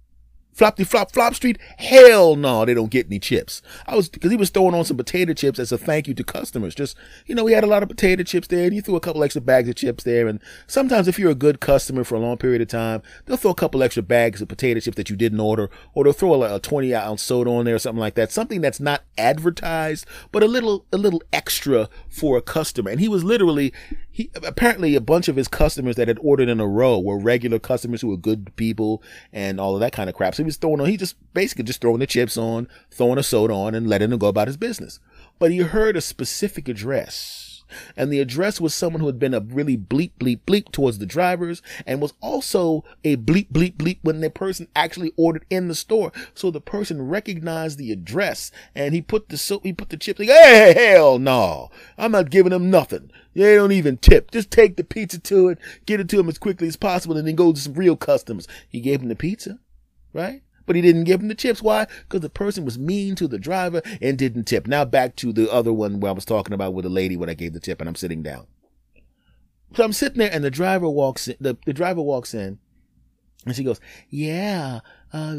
Flopty 0.52 0.86
Flop 0.86 1.12
Flop 1.12 1.34
Street? 1.34 1.58
Hell 1.78 2.36
no, 2.36 2.64
they 2.64 2.74
don't 2.74 2.90
get 2.90 3.06
any 3.06 3.18
chips. 3.18 3.62
I 3.86 3.96
was 3.96 4.08
because 4.08 4.30
he 4.30 4.36
was 4.36 4.50
throwing 4.50 4.74
on 4.74 4.84
some 4.84 4.96
potato 4.96 5.32
chips 5.32 5.58
as 5.58 5.72
a 5.72 5.78
thank 5.78 6.08
you 6.08 6.14
to 6.14 6.24
customers. 6.24 6.74
Just 6.74 6.96
you 7.26 7.34
know, 7.34 7.44
we 7.44 7.52
had 7.52 7.64
a 7.64 7.68
lot 7.68 7.82
of 7.82 7.88
potato 7.88 8.22
chips 8.22 8.48
there, 8.48 8.64
and 8.64 8.72
he 8.72 8.80
threw 8.80 8.96
a 8.96 9.00
couple 9.00 9.22
extra 9.22 9.40
bags 9.40 9.68
of 9.68 9.76
chips 9.76 10.04
there. 10.04 10.28
And 10.28 10.40
sometimes, 10.66 11.08
if 11.08 11.18
you're 11.18 11.30
a 11.30 11.34
good 11.34 11.60
customer 11.60 12.04
for 12.04 12.14
a 12.14 12.20
long 12.20 12.36
period 12.36 12.62
of 12.62 12.68
time, 12.68 13.02
they'll 13.24 13.36
throw 13.36 13.52
a 13.52 13.54
couple 13.54 13.82
extra 13.82 14.02
bags 14.02 14.40
of 14.40 14.48
potato 14.48 14.80
chips 14.80 14.96
that 14.96 15.10
you 15.10 15.16
didn't 15.16 15.40
order, 15.40 15.70
or 15.94 16.04
they'll 16.04 16.12
throw 16.12 16.42
a, 16.42 16.56
a 16.56 16.60
20 16.60 16.94
ounce 16.94 17.22
soda 17.22 17.50
on 17.50 17.64
there 17.64 17.76
or 17.76 17.78
something 17.78 18.00
like 18.00 18.14
that. 18.14 18.32
Something 18.32 18.60
that's 18.60 18.80
not 18.80 19.02
advertised, 19.16 20.06
but 20.32 20.42
a 20.42 20.46
little 20.46 20.86
a 20.92 20.96
little 20.96 21.22
extra 21.32 21.88
for 22.08 22.36
a 22.36 22.42
customer. 22.42 22.90
And 22.90 23.00
he 23.00 23.08
was 23.08 23.24
literally 23.24 23.72
he 24.10 24.30
apparently 24.42 24.94
a 24.96 25.00
bunch 25.00 25.28
of 25.28 25.36
his 25.36 25.48
customers 25.48 25.96
that 25.96 26.08
had 26.08 26.18
ordered 26.20 26.48
in 26.48 26.60
a 26.60 26.66
row 26.66 26.98
were 26.98 27.18
regular 27.18 27.58
customers 27.58 28.00
who 28.00 28.08
were 28.08 28.16
good 28.16 28.54
people 28.56 29.02
and 29.32 29.60
all 29.60 29.74
of 29.74 29.80
that 29.80 29.92
kind 29.92 30.10
of 30.10 30.16
crap. 30.16 30.34
So 30.34 30.39
he 30.40 30.44
was 30.44 30.56
throwing 30.56 30.80
on, 30.80 30.88
he 30.88 30.96
just 30.96 31.16
basically 31.34 31.64
just 31.64 31.80
throwing 31.80 32.00
the 32.00 32.06
chips 32.06 32.36
on, 32.36 32.68
throwing 32.90 33.18
a 33.18 33.22
soda 33.22 33.54
on, 33.54 33.74
and 33.74 33.88
letting 33.88 34.12
him 34.12 34.18
go 34.18 34.28
about 34.28 34.48
his 34.48 34.56
business. 34.56 35.00
But 35.38 35.52
he 35.52 35.58
heard 35.58 35.96
a 35.96 36.00
specific 36.00 36.68
address. 36.68 37.50
And 37.96 38.12
the 38.12 38.20
address 38.20 38.60
was 38.60 38.74
someone 38.74 39.00
who 39.00 39.06
had 39.06 39.18
been 39.18 39.34
a 39.34 39.40
really 39.40 39.76
bleep, 39.76 40.12
bleep, 40.18 40.40
bleep 40.46 40.72
towards 40.72 40.98
the 40.98 41.06
drivers 41.06 41.62
and 41.86 42.00
was 42.00 42.14
also 42.20 42.84
a 43.04 43.16
bleep, 43.16 43.52
bleep, 43.52 43.76
bleep 43.76 43.98
when 44.02 44.20
the 44.20 44.30
person 44.30 44.68
actually 44.74 45.12
ordered 45.16 45.44
in 45.50 45.68
the 45.68 45.74
store. 45.74 46.12
So 46.34 46.50
the 46.50 46.60
person 46.60 47.08
recognized 47.08 47.78
the 47.78 47.92
address 47.92 48.50
and 48.74 48.94
he 48.94 49.00
put 49.00 49.28
the, 49.28 49.38
so 49.38 49.60
he 49.60 49.72
put 49.72 49.90
the 49.90 49.96
chips, 49.96 50.18
like, 50.18 50.28
hey, 50.28 50.74
hell 50.76 51.18
no, 51.18 51.70
I'm 51.96 52.12
not 52.12 52.30
giving 52.30 52.52
him 52.52 52.70
nothing. 52.70 53.10
They 53.34 53.54
don't 53.54 53.72
even 53.72 53.96
tip. 53.98 54.32
Just 54.32 54.50
take 54.50 54.76
the 54.76 54.84
pizza 54.84 55.20
to 55.20 55.50
it, 55.50 55.58
get 55.86 56.00
it 56.00 56.08
to 56.08 56.18
him 56.18 56.28
as 56.28 56.38
quickly 56.38 56.66
as 56.66 56.76
possible, 56.76 57.16
and 57.16 57.26
then 57.26 57.36
go 57.36 57.52
to 57.52 57.60
some 57.60 57.74
real 57.74 57.96
customers. 57.96 58.48
He 58.68 58.80
gave 58.80 59.00
him 59.00 59.08
the 59.08 59.14
pizza, 59.14 59.60
right? 60.12 60.42
but 60.70 60.76
he 60.76 60.82
didn't 60.82 61.02
give 61.02 61.20
him 61.20 61.26
the 61.26 61.34
chips. 61.34 61.60
Why? 61.60 61.88
Because 62.02 62.20
the 62.20 62.30
person 62.30 62.64
was 62.64 62.78
mean 62.78 63.16
to 63.16 63.26
the 63.26 63.40
driver 63.40 63.82
and 64.00 64.16
didn't 64.16 64.44
tip. 64.44 64.68
Now 64.68 64.84
back 64.84 65.16
to 65.16 65.32
the 65.32 65.50
other 65.50 65.72
one 65.72 65.98
where 65.98 66.10
I 66.10 66.14
was 66.14 66.24
talking 66.24 66.54
about 66.54 66.74
with 66.74 66.84
the 66.84 66.88
lady 66.88 67.16
when 67.16 67.28
I 67.28 67.34
gave 67.34 67.54
the 67.54 67.58
tip 67.58 67.80
and 67.80 67.88
I'm 67.88 67.96
sitting 67.96 68.22
down. 68.22 68.46
So 69.74 69.82
I'm 69.82 69.92
sitting 69.92 70.18
there 70.18 70.30
and 70.32 70.44
the 70.44 70.50
driver 70.50 70.88
walks 70.88 71.26
in, 71.26 71.34
the, 71.40 71.56
the 71.66 71.72
driver 71.72 72.02
walks 72.02 72.34
in 72.34 72.60
and 73.44 73.56
she 73.56 73.64
goes, 73.64 73.80
yeah, 74.10 74.78
uh, 75.12 75.34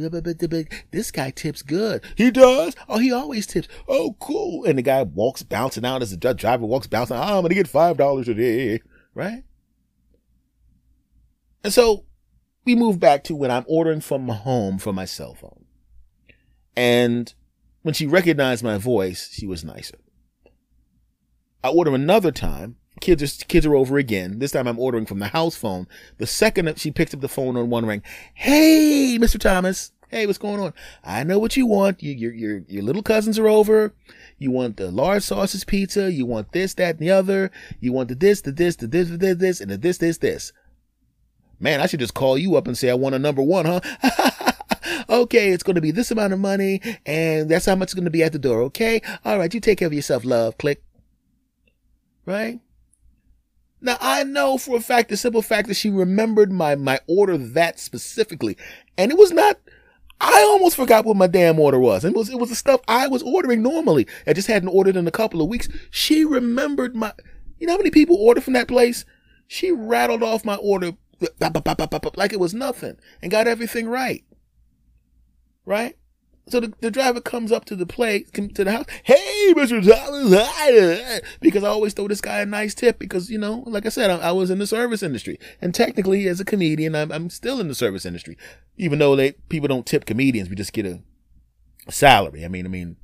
this 0.91 1.11
guy 1.11 1.29
tips 1.29 1.61
good. 1.61 2.03
He 2.17 2.29
does? 2.29 2.75
Oh, 2.89 2.97
he 2.97 3.13
always 3.13 3.47
tips. 3.47 3.69
Oh, 3.87 4.17
cool. 4.19 4.65
And 4.65 4.77
the 4.77 4.81
guy 4.81 5.03
walks 5.03 5.43
bouncing 5.43 5.85
out 5.85 6.01
as 6.01 6.11
the 6.11 6.33
driver 6.33 6.65
walks 6.65 6.87
bouncing. 6.87 7.15
Oh, 7.15 7.21
I'm 7.21 7.41
going 7.41 7.49
to 7.49 7.55
get 7.55 7.67
$5 7.67 8.27
a 8.27 8.33
day. 8.33 8.81
Right? 9.15 9.43
And 11.63 11.71
so 11.71 12.03
we 12.65 12.75
move 12.75 12.99
back 12.99 13.23
to 13.25 13.35
when 13.35 13.51
I'm 13.51 13.65
ordering 13.67 14.01
from 14.01 14.27
home 14.27 14.77
from 14.77 14.95
my 14.95 15.05
cell 15.05 15.33
phone. 15.33 15.65
And 16.75 17.33
when 17.81 17.93
she 17.93 18.07
recognized 18.07 18.63
my 18.63 18.77
voice, 18.77 19.29
she 19.31 19.47
was 19.47 19.63
nicer. 19.63 19.97
I 21.63 21.69
order 21.69 21.93
another 21.93 22.31
time. 22.31 22.77
Kids 22.99 23.23
are, 23.23 23.45
kids 23.45 23.65
are 23.65 23.75
over 23.75 23.97
again. 23.97 24.39
This 24.39 24.51
time 24.51 24.67
I'm 24.67 24.79
ordering 24.79 25.05
from 25.05 25.19
the 25.19 25.29
house 25.29 25.55
phone. 25.55 25.87
The 26.17 26.27
second 26.27 26.65
that 26.65 26.79
she 26.79 26.91
picked 26.91 27.13
up 27.13 27.21
the 27.21 27.27
phone 27.27 27.57
on 27.57 27.69
one 27.69 27.85
ring, 27.85 28.03
Hey, 28.33 29.17
Mr. 29.19 29.39
Thomas. 29.39 29.91
Hey, 30.09 30.27
what's 30.27 30.37
going 30.37 30.59
on? 30.59 30.73
I 31.05 31.23
know 31.23 31.39
what 31.39 31.55
you 31.55 31.65
want. 31.65 32.03
You, 32.03 32.11
your, 32.11 32.33
your, 32.33 32.57
your 32.67 32.83
little 32.83 33.01
cousins 33.01 33.39
are 33.39 33.47
over. 33.47 33.95
You 34.37 34.51
want 34.51 34.75
the 34.75 34.91
large 34.91 35.23
sausage 35.23 35.65
pizza. 35.65 36.11
You 36.11 36.25
want 36.25 36.51
this, 36.51 36.73
that, 36.73 36.95
and 36.95 36.99
the 36.99 37.11
other. 37.11 37.49
You 37.79 37.93
want 37.93 38.09
the 38.09 38.15
this, 38.15 38.41
the 38.41 38.51
this, 38.51 38.75
the 38.75 38.87
this, 38.87 39.09
the 39.09 39.33
this, 39.33 39.61
and 39.61 39.71
the 39.71 39.77
this, 39.77 39.99
this, 39.99 40.17
this. 40.17 40.51
Man, 41.61 41.79
I 41.79 41.85
should 41.85 41.99
just 41.99 42.15
call 42.15 42.39
you 42.39 42.55
up 42.55 42.67
and 42.67 42.75
say 42.75 42.89
I 42.89 42.95
want 42.95 43.13
a 43.13 43.19
number 43.19 43.43
one, 43.43 43.65
huh? 43.65 43.81
okay, 45.09 45.51
it's 45.51 45.61
going 45.61 45.75
to 45.75 45.81
be 45.81 45.91
this 45.91 46.09
amount 46.09 46.33
of 46.33 46.39
money, 46.39 46.81
and 47.05 47.49
that's 47.49 47.67
how 47.67 47.75
much 47.75 47.87
it's 47.87 47.93
going 47.93 48.05
to 48.05 48.11
be 48.11 48.23
at 48.23 48.33
the 48.33 48.39
door, 48.39 48.63
okay? 48.63 48.99
All 49.23 49.37
right, 49.37 49.53
you 49.53 49.59
take 49.59 49.77
care 49.77 49.85
of 49.85 49.93
yourself, 49.93 50.25
love. 50.25 50.57
Click. 50.57 50.83
Right? 52.25 52.59
Now, 53.79 53.97
I 54.01 54.23
know 54.23 54.57
for 54.57 54.77
a 54.77 54.81
fact, 54.81 55.09
the 55.09 55.17
simple 55.17 55.43
fact 55.43 55.67
that 55.67 55.75
she 55.75 55.91
remembered 55.91 56.51
my, 56.51 56.75
my 56.75 56.99
order 57.07 57.37
that 57.37 57.79
specifically. 57.79 58.57
And 58.97 59.11
it 59.11 59.17
was 59.17 59.31
not, 59.31 59.59
I 60.19 60.41
almost 60.41 60.75
forgot 60.75 61.05
what 61.05 61.17
my 61.17 61.27
damn 61.27 61.59
order 61.59 61.79
was. 61.79 62.03
It 62.03 62.13
was, 62.15 62.29
it 62.29 62.39
was 62.39 62.49
the 62.49 62.55
stuff 62.55 62.81
I 62.87 63.07
was 63.07 63.21
ordering 63.21 63.61
normally. 63.61 64.07
I 64.25 64.33
just 64.33 64.47
hadn't 64.47 64.69
ordered 64.69 64.95
in 64.95 65.07
a 65.07 65.11
couple 65.11 65.41
of 65.41 65.49
weeks. 65.49 65.69
She 65.91 66.25
remembered 66.25 66.95
my, 66.95 67.13
you 67.59 67.67
know 67.67 67.73
how 67.73 67.77
many 67.77 67.91
people 67.91 68.17
order 68.17 68.41
from 68.41 68.53
that 68.53 68.67
place? 68.67 69.05
She 69.47 69.71
rattled 69.71 70.23
off 70.23 70.45
my 70.45 70.55
order 70.55 70.93
like 72.15 72.33
it 72.33 72.39
was 72.39 72.53
nothing 72.53 72.97
and 73.21 73.31
got 73.31 73.47
everything 73.47 73.87
right. 73.87 74.23
Right? 75.65 75.97
So 76.47 76.59
the, 76.59 76.73
the 76.81 76.91
driver 76.91 77.21
comes 77.21 77.51
up 77.51 77.65
to 77.65 77.75
the 77.75 77.85
place, 77.85 78.29
to 78.31 78.63
the 78.63 78.71
house. 78.71 78.85
Hey, 79.03 79.53
Mr. 79.55 79.81
Thomas, 79.85 81.21
because 81.39 81.63
I 81.63 81.69
always 81.69 81.93
throw 81.93 82.07
this 82.07 82.19
guy 82.19 82.39
a 82.39 82.45
nice 82.45 82.73
tip 82.73 82.97
because, 82.97 83.29
you 83.29 83.37
know, 83.37 83.63
like 83.67 83.85
I 83.85 83.89
said, 83.89 84.09
I, 84.09 84.17
I 84.17 84.31
was 84.31 84.49
in 84.49 84.57
the 84.59 84.67
service 84.67 85.03
industry 85.03 85.39
and 85.61 85.73
technically 85.73 86.27
as 86.27 86.39
a 86.39 86.45
comedian, 86.45 86.95
I'm, 86.95 87.11
I'm 87.11 87.29
still 87.29 87.59
in 87.61 87.67
the 87.67 87.75
service 87.75 88.05
industry, 88.05 88.37
even 88.75 88.99
though 88.99 89.15
they, 89.15 89.33
people 89.49 89.67
don't 89.67 89.85
tip 89.85 90.05
comedians. 90.05 90.49
We 90.49 90.55
just 90.55 90.73
get 90.73 90.85
a, 90.85 91.01
salary. 91.89 92.45
I 92.45 92.47
mean, 92.47 92.65
I 92.65 92.69
mean, 92.69 92.97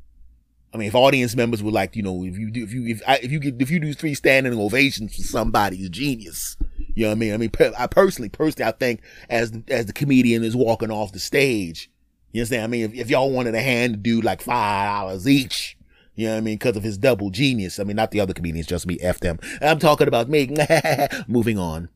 I 0.74 0.78
mean, 0.78 0.90
if 0.90 0.96
audience 0.96 1.36
members 1.36 1.64
would 1.64 1.74
like, 1.74 1.96
you 1.96 2.04
know, 2.04 2.24
if 2.24 2.38
you 2.38 2.52
do, 2.52 2.64
if 2.64 2.74
you, 2.74 2.88
if 2.88 3.02
I, 3.08 3.18
if 3.18 3.32
you 3.32 3.40
get, 3.40 3.62
if 3.62 3.72
you 3.72 3.80
do 3.80 3.94
three 3.94 4.14
standing 4.14 4.54
ovations 4.60 5.16
for 5.16 5.24
somebody, 5.24 5.86
a 5.86 5.90
genius. 5.90 6.58
You 6.98 7.04
know 7.04 7.10
what 7.10 7.18
I 7.18 7.20
mean? 7.20 7.34
I 7.36 7.38
mean, 7.38 7.52
I 7.78 7.86
personally, 7.86 8.28
personally, 8.28 8.68
I 8.68 8.72
think 8.72 9.02
as 9.30 9.54
as 9.68 9.86
the 9.86 9.94
comedian 9.94 10.44
is 10.44 10.56
walking 10.56 10.90
off 10.90 11.12
the 11.12 11.20
stage, 11.20 11.92
you 12.32 12.42
understand? 12.42 12.64
I 12.64 12.68
mean, 12.68 12.86
if, 12.86 12.94
if 12.96 13.10
y'all 13.12 13.30
wanted 13.30 13.54
a 13.54 13.62
hand 13.62 13.94
to 13.94 13.98
do 14.00 14.20
like 14.20 14.42
five 14.42 14.88
dollars 14.88 15.28
each, 15.28 15.78
you 16.16 16.26
know 16.26 16.32
what 16.32 16.40
I 16.40 16.42
mean? 16.42 16.56
Because 16.56 16.76
of 16.76 16.82
his 16.82 16.98
double 16.98 17.30
genius. 17.30 17.80
I 17.80 17.84
mean, 17.84 17.98
not 17.98 18.10
the 18.10 18.20
other 18.20 18.34
comedians, 18.34 18.66
just 18.66 18.88
me. 18.88 18.98
F 19.00 19.20
them. 19.20 19.38
I'm 19.62 19.78
talking 19.78 20.08
about 20.08 20.28
me. 20.28 20.50
Moving 21.28 21.60
on. 21.60 21.90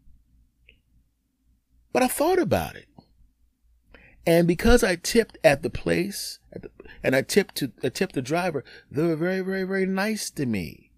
But 1.92 2.04
I 2.04 2.08
thought 2.08 2.38
about 2.38 2.76
it. 2.76 2.86
And 4.28 4.48
because 4.48 4.84
I 4.84 4.98
tipped 4.98 5.40
at 5.44 5.64
the 5.64 5.72
place, 5.72 6.38
at 6.54 6.62
the, 6.62 6.70
and 7.04 7.16
I 7.16 7.24
tipped 7.24 7.56
to, 7.56 7.72
I 7.84 7.90
tipped 7.90 8.14
the 8.14 8.22
driver, 8.22 8.64
they 8.92 9.02
were 9.02 9.16
very, 9.16 9.42
very, 9.42 9.64
very 9.64 9.88
nice 9.88 10.30
to 10.30 10.46
me. 10.46 10.92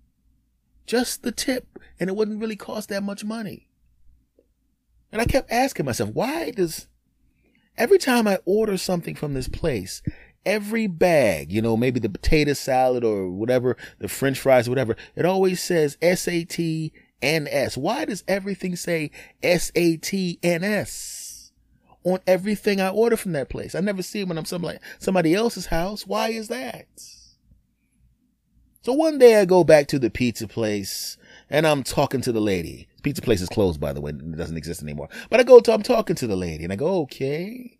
Just 0.85 1.23
the 1.23 1.31
tip. 1.31 1.79
And 2.01 2.09
it 2.09 2.17
wouldn't 2.17 2.41
really 2.41 2.57
cost 2.57 2.89
that 2.89 3.01
much 3.01 3.23
money. 3.23 3.69
And 5.13 5.21
I 5.21 5.25
kept 5.25 5.51
asking 5.51 5.85
myself, 5.85 6.09
why 6.09 6.49
does 6.49 6.87
every 7.77 7.99
time 7.99 8.27
I 8.27 8.39
order 8.45 8.79
something 8.79 9.13
from 9.13 9.35
this 9.35 9.47
place, 9.47 10.01
every 10.43 10.87
bag, 10.87 11.51
you 11.51 11.61
know, 11.61 11.77
maybe 11.77 11.99
the 11.99 12.09
potato 12.09 12.53
salad 12.53 13.03
or 13.03 13.29
whatever, 13.29 13.77
the 13.99 14.07
french 14.07 14.39
fries, 14.39 14.67
or 14.67 14.71
whatever, 14.71 14.95
it 15.15 15.23
always 15.23 15.61
says 15.61 15.99
SAT 16.01 16.91
NS. 17.23 17.77
Why 17.77 18.05
does 18.05 18.23
everything 18.27 18.75
say 18.75 19.11
SAT 19.43 20.39
NS 20.43 21.51
on 22.03 22.17
everything 22.25 22.81
I 22.81 22.89
order 22.89 23.15
from 23.15 23.33
that 23.33 23.49
place? 23.49 23.75
I 23.75 23.81
never 23.81 24.01
see 24.01 24.21
it 24.21 24.27
when 24.27 24.39
I'm 24.39 24.45
somebody, 24.45 24.79
somebody 24.97 25.35
else's 25.35 25.67
house. 25.67 26.07
Why 26.07 26.29
is 26.29 26.47
that? 26.47 26.87
So 28.81 28.93
one 28.93 29.19
day 29.19 29.39
I 29.39 29.45
go 29.45 29.63
back 29.63 29.85
to 29.89 29.99
the 29.99 30.09
pizza 30.09 30.47
place 30.47 31.17
and 31.51 31.67
I'm 31.67 31.83
talking 31.83 32.21
to 32.21 32.31
the 32.31 32.41
lady. 32.41 32.87
Pizza 33.03 33.21
place 33.21 33.41
is 33.41 33.49
closed, 33.49 33.79
by 33.79 33.93
the 33.93 34.01
way. 34.01 34.11
It 34.11 34.37
doesn't 34.37 34.57
exist 34.57 34.81
anymore. 34.81 35.09
But 35.29 35.39
I 35.39 35.43
go 35.43 35.59
to, 35.59 35.73
I'm 35.73 35.83
talking 35.83 36.15
to 36.15 36.27
the 36.27 36.35
lady 36.35 36.63
and 36.63 36.73
I 36.73 36.77
go, 36.77 37.01
okay. 37.01 37.77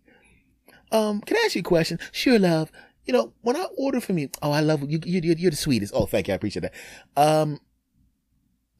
um, 0.92 1.20
can 1.22 1.36
I 1.36 1.44
ask 1.46 1.54
you 1.54 1.60
a 1.60 1.64
question? 1.64 1.98
Sure, 2.12 2.38
love. 2.38 2.70
You 3.06 3.12
know, 3.12 3.32
when 3.42 3.56
I 3.56 3.66
order 3.76 4.00
from 4.00 4.18
you, 4.18 4.30
oh, 4.42 4.52
I 4.52 4.60
love 4.60 4.82
you. 4.88 5.00
You, 5.04 5.20
you 5.20 5.34
you're 5.36 5.50
the 5.50 5.56
sweetest. 5.56 5.92
Oh, 5.94 6.06
thank 6.06 6.28
you. 6.28 6.32
I 6.32 6.36
appreciate 6.36 6.62
that. 6.62 6.74
Um, 7.16 7.60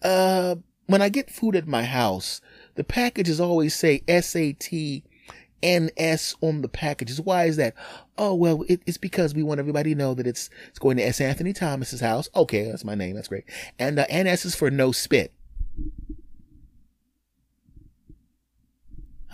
uh, 0.03 0.57
when 0.87 1.03
I 1.03 1.09
get 1.09 1.31
food 1.31 1.57
at 1.57 1.67
my 1.67 1.83
house, 1.85 2.41
the 2.75 2.85
packages 2.85 3.41
always 3.41 3.75
say 3.75 4.03
SAT 4.09 5.03
NS 5.65 6.37
on 6.43 6.61
the 6.61 6.69
packages. 6.69 7.21
Why 7.21 7.45
is 7.45 7.57
that? 7.57 7.75
Oh, 8.19 8.35
well, 8.35 8.65
it, 8.69 8.83
it's 8.87 8.99
because 8.99 9.35
we 9.35 9.43
want 9.43 9.61
everybody 9.61 9.95
to 9.95 9.99
know 9.99 10.15
that 10.15 10.27
it's, 10.27 10.51
it's 10.69 10.79
going 10.79 10.99
to 10.99 11.03
S. 11.03 11.21
Anthony 11.21 11.53
Thomas's 11.53 12.01
house. 12.01 12.29
Okay. 12.37 12.71
That's 12.71 12.85
my 12.85 12.95
name. 12.95 13.15
That's 13.15 13.29
great. 13.29 13.45
And, 13.79 13.99
uh, 13.99 14.07
NS 14.13 14.45
is 14.45 14.55
for 14.55 14.71
no 14.71 14.93
spit. 14.93 15.33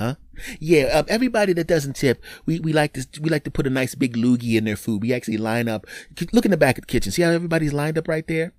Huh? 0.01 0.15
Yeah, 0.61 0.85
um, 0.85 1.05
everybody 1.09 1.53
that 1.53 1.67
doesn't 1.67 1.95
tip, 1.95 2.25
we, 2.47 2.59
we 2.59 2.73
like 2.73 2.95
to 2.95 3.07
we 3.21 3.29
like 3.29 3.45
to 3.45 3.51
put 3.51 3.67
a 3.67 3.71
nice 3.71 3.95
big 3.95 4.17
loogie 4.17 4.57
in 4.57 4.65
their 4.65 4.75
food. 4.77 5.03
We 5.03 5.13
actually 5.13 5.37
line 5.37 5.69
up. 5.69 5.87
Look 6.33 6.47
in 6.47 6.51
the 6.51 6.57
back 6.57 6.79
of 6.79 6.87
the 6.87 6.87
kitchen. 6.87 7.13
See 7.13 7.21
how 7.21 7.29
everybody's 7.29 7.75
lined 7.75 7.99
up 7.99 8.09
right 8.09 8.27
there? 8.27 8.55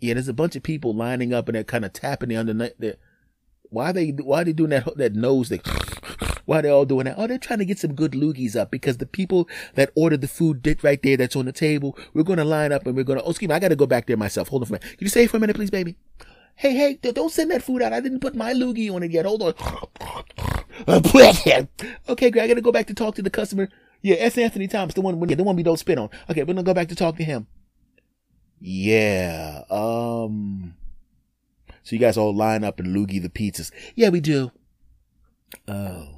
Yeah, 0.00 0.14
there's 0.14 0.26
a 0.26 0.32
bunch 0.32 0.56
of 0.56 0.62
people 0.62 0.94
lining 0.94 1.34
up 1.34 1.48
and 1.48 1.54
they're 1.54 1.64
kind 1.64 1.84
of 1.84 1.92
tapping 1.92 2.30
the 2.30 2.36
underneath. 2.36 2.72
Why 3.68 3.90
are 3.90 3.92
they 3.92 4.08
why 4.08 4.40
are 4.40 4.44
they 4.44 4.54
doing 4.54 4.70
that 4.70 4.96
that 4.96 5.14
nose 5.14 5.50
thing? 5.50 5.60
Why 6.46 6.60
are 6.60 6.62
they 6.62 6.70
all 6.70 6.86
doing 6.86 7.04
that? 7.04 7.16
Oh, 7.18 7.26
they're 7.26 7.36
trying 7.36 7.58
to 7.58 7.66
get 7.66 7.78
some 7.78 7.94
good 7.94 8.12
loogies 8.12 8.56
up 8.56 8.70
because 8.70 8.96
the 8.96 9.04
people 9.04 9.46
that 9.74 9.90
ordered 9.94 10.22
the 10.22 10.28
food 10.28 10.62
did 10.62 10.82
right 10.82 11.02
there 11.02 11.18
that's 11.18 11.36
on 11.36 11.44
the 11.44 11.52
table, 11.52 11.94
we're 12.14 12.22
to 12.22 12.42
line 12.42 12.72
up 12.72 12.86
and 12.86 12.96
we're 12.96 13.04
to, 13.04 13.22
oh, 13.22 13.32
excuse 13.32 13.50
me, 13.50 13.54
I 13.54 13.58
got 13.58 13.68
to 13.68 13.76
go 13.76 13.86
back 13.86 14.06
there 14.06 14.16
myself. 14.16 14.48
Hold 14.48 14.62
on 14.62 14.66
for 14.68 14.76
a 14.76 14.78
minute. 14.80 14.96
Can 14.96 15.04
you 15.04 15.10
stay 15.10 15.26
for 15.26 15.36
a 15.36 15.40
minute, 15.40 15.56
please, 15.56 15.70
baby? 15.70 15.96
Hey, 16.58 16.74
hey, 16.74 16.94
don't 17.12 17.30
send 17.30 17.52
that 17.52 17.62
food 17.62 17.82
out. 17.82 17.92
I 17.92 18.00
didn't 18.00 18.18
put 18.18 18.34
my 18.34 18.52
loogie 18.52 18.92
on 18.92 19.04
it 19.04 19.12
yet. 19.12 19.26
Hold 19.26 19.42
on. 19.42 19.54
okay, 22.08 22.30
great. 22.30 22.42
I 22.42 22.48
got 22.48 22.54
to 22.54 22.60
go 22.60 22.72
back 22.72 22.88
to 22.88 22.94
talk 22.94 23.14
to 23.14 23.22
the 23.22 23.30
customer. 23.30 23.68
Yeah, 24.02 24.16
S. 24.16 24.36
Anthony 24.36 24.66
Thomas, 24.66 24.94
the 24.94 25.00
one, 25.00 25.20
the 25.20 25.44
one 25.44 25.54
we 25.54 25.62
don't 25.62 25.76
spit 25.76 25.98
on. 25.98 26.10
Okay, 26.28 26.42
we're 26.42 26.54
to 26.54 26.64
go 26.64 26.74
back 26.74 26.88
to 26.88 26.96
talk 26.96 27.16
to 27.18 27.24
him. 27.24 27.46
Yeah, 28.60 29.62
um, 29.70 30.74
so 31.84 31.94
you 31.94 32.00
guys 32.00 32.16
all 32.16 32.34
line 32.34 32.64
up 32.64 32.80
and 32.80 32.88
loogie 32.88 33.22
the 33.22 33.28
pizzas. 33.28 33.70
Yeah, 33.94 34.08
we 34.08 34.20
do. 34.20 34.50
Oh. 35.68 36.17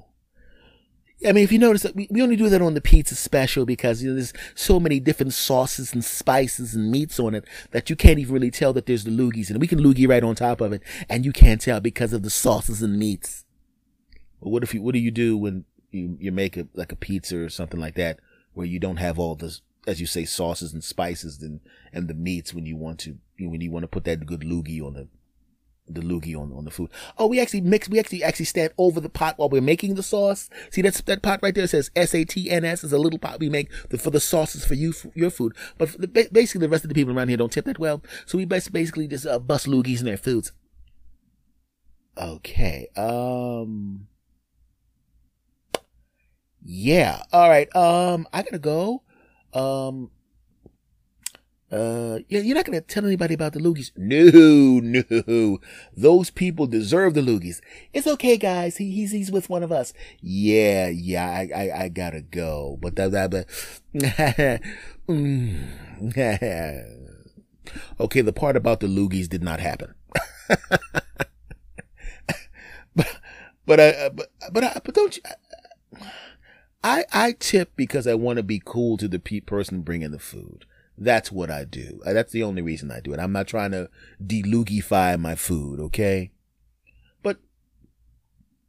I 1.26 1.32
mean, 1.32 1.44
if 1.44 1.52
you 1.52 1.58
notice 1.58 1.82
that 1.82 1.94
we, 1.94 2.08
we 2.10 2.22
only 2.22 2.36
do 2.36 2.48
that 2.48 2.62
on 2.62 2.72
the 2.72 2.80
pizza 2.80 3.14
special 3.14 3.66
because 3.66 4.02
you 4.02 4.08
know, 4.08 4.14
there's 4.14 4.32
so 4.54 4.80
many 4.80 5.00
different 5.00 5.34
sauces 5.34 5.92
and 5.92 6.02
spices 6.02 6.74
and 6.74 6.90
meats 6.90 7.20
on 7.20 7.34
it 7.34 7.44
that 7.72 7.90
you 7.90 7.96
can't 7.96 8.18
even 8.18 8.32
really 8.32 8.50
tell 8.50 8.72
that 8.72 8.86
there's 8.86 9.04
the 9.04 9.10
loogies 9.10 9.50
and 9.50 9.60
we 9.60 9.66
can 9.66 9.80
loogie 9.80 10.08
right 10.08 10.24
on 10.24 10.34
top 10.34 10.62
of 10.62 10.72
it 10.72 10.82
and 11.10 11.26
you 11.26 11.32
can't 11.32 11.60
tell 11.60 11.78
because 11.78 12.14
of 12.14 12.22
the 12.22 12.30
sauces 12.30 12.80
and 12.80 12.98
meats. 12.98 13.44
Well, 14.40 14.52
what 14.52 14.62
if 14.62 14.72
you, 14.72 14.80
what 14.80 14.94
do 14.94 14.98
you 14.98 15.10
do 15.10 15.36
when 15.36 15.66
you, 15.90 16.16
you 16.18 16.32
make 16.32 16.56
a, 16.56 16.68
like 16.74 16.92
a 16.92 16.96
pizza 16.96 17.38
or 17.38 17.50
something 17.50 17.80
like 17.80 17.96
that 17.96 18.20
where 18.54 18.66
you 18.66 18.78
don't 18.78 18.96
have 18.96 19.18
all 19.18 19.34
the, 19.34 19.58
as 19.86 20.00
you 20.00 20.06
say, 20.06 20.24
sauces 20.24 20.72
and 20.72 20.82
spices 20.82 21.42
and, 21.42 21.60
and 21.92 22.08
the 22.08 22.14
meats 22.14 22.54
when 22.54 22.64
you 22.64 22.76
want 22.76 22.98
to, 23.00 23.18
when 23.38 23.60
you 23.60 23.70
want 23.70 23.82
to 23.82 23.88
put 23.88 24.04
that 24.04 24.24
good 24.24 24.40
loogie 24.40 24.82
on 24.82 24.94
the, 24.94 25.08
the 25.94 26.00
loogie 26.00 26.36
on, 26.36 26.52
on 26.52 26.64
the 26.64 26.70
food. 26.70 26.90
Oh, 27.18 27.26
we 27.26 27.40
actually 27.40 27.62
mix, 27.62 27.88
we 27.88 27.98
actually, 27.98 28.22
actually 28.22 28.46
stand 28.46 28.72
over 28.78 29.00
the 29.00 29.08
pot 29.08 29.38
while 29.38 29.48
we're 29.48 29.60
making 29.60 29.94
the 29.94 30.02
sauce. 30.02 30.48
See, 30.70 30.82
that's, 30.82 31.00
that 31.02 31.22
pot 31.22 31.40
right 31.42 31.54
there 31.54 31.66
says 31.66 31.90
S-A-T-N-S 31.96 32.84
is 32.84 32.92
a 32.92 32.98
little 32.98 33.18
pot 33.18 33.40
we 33.40 33.48
make 33.48 33.72
for 33.72 34.10
the 34.10 34.20
sauces 34.20 34.64
for 34.64 34.74
you, 34.74 34.92
for 34.92 35.10
your 35.14 35.30
food. 35.30 35.54
But 35.78 35.92
the, 36.00 36.28
basically 36.32 36.66
the 36.66 36.68
rest 36.68 36.84
of 36.84 36.88
the 36.88 36.94
people 36.94 37.16
around 37.16 37.28
here 37.28 37.36
don't 37.36 37.52
tip 37.52 37.64
that 37.66 37.78
well. 37.78 38.02
So 38.26 38.38
we 38.38 38.44
basically 38.44 39.08
just 39.08 39.26
uh, 39.26 39.38
bust 39.38 39.66
loogies 39.66 40.00
in 40.00 40.06
their 40.06 40.16
foods. 40.16 40.52
Okay. 42.16 42.88
Um, 42.96 44.06
yeah. 46.62 47.22
All 47.32 47.48
right. 47.48 47.74
Um, 47.74 48.28
I 48.32 48.42
gotta 48.42 48.58
go. 48.58 49.02
Um, 49.52 50.10
uh, 51.72 52.18
yeah, 52.28 52.40
you're 52.40 52.56
not 52.56 52.64
gonna 52.64 52.80
tell 52.80 53.06
anybody 53.06 53.34
about 53.34 53.52
the 53.52 53.60
loogies. 53.60 53.92
No, 53.96 54.80
no. 54.80 55.58
Those 55.96 56.30
people 56.30 56.66
deserve 56.66 57.14
the 57.14 57.20
loogies. 57.20 57.60
It's 57.92 58.06
okay, 58.06 58.36
guys. 58.36 58.78
He, 58.78 58.90
he's, 58.90 59.12
he's 59.12 59.30
with 59.30 59.48
one 59.48 59.62
of 59.62 59.70
us. 59.70 59.92
Yeah, 60.20 60.88
yeah, 60.88 61.26
I, 61.26 61.50
I, 61.54 61.84
I 61.84 61.88
gotta 61.88 62.22
go. 62.22 62.76
But 62.80 62.96
that, 62.96 63.12
that, 63.12 63.30
but, 63.30 63.46
mm. 65.08 65.68
okay, 68.00 68.20
the 68.20 68.32
part 68.32 68.56
about 68.56 68.80
the 68.80 68.88
loogies 68.88 69.28
did 69.28 69.44
not 69.44 69.60
happen. 69.60 69.94
but, 72.96 73.20
but 73.66 73.80
I, 73.80 74.08
but, 74.08 74.32
but 74.52 74.64
I, 74.64 74.80
but 74.84 74.94
don't 74.94 75.16
you, 75.16 75.22
I, 76.82 77.04
I 77.12 77.34
tip 77.38 77.72
because 77.76 78.06
I 78.06 78.14
want 78.14 78.38
to 78.38 78.42
be 78.42 78.62
cool 78.64 78.96
to 78.96 79.06
the 79.06 79.18
pe- 79.18 79.40
person 79.40 79.82
bringing 79.82 80.10
the 80.10 80.18
food. 80.18 80.64
That's 81.02 81.32
what 81.32 81.50
I 81.50 81.64
do. 81.64 82.02
Uh, 82.04 82.12
that's 82.12 82.30
the 82.30 82.42
only 82.42 82.60
reason 82.60 82.90
I 82.90 83.00
do 83.00 83.14
it. 83.14 83.18
I'm 83.18 83.32
not 83.32 83.48
trying 83.48 83.70
to 83.70 83.88
delugify 84.22 85.18
my 85.18 85.34
food, 85.34 85.80
okay? 85.80 86.30
But 87.22 87.38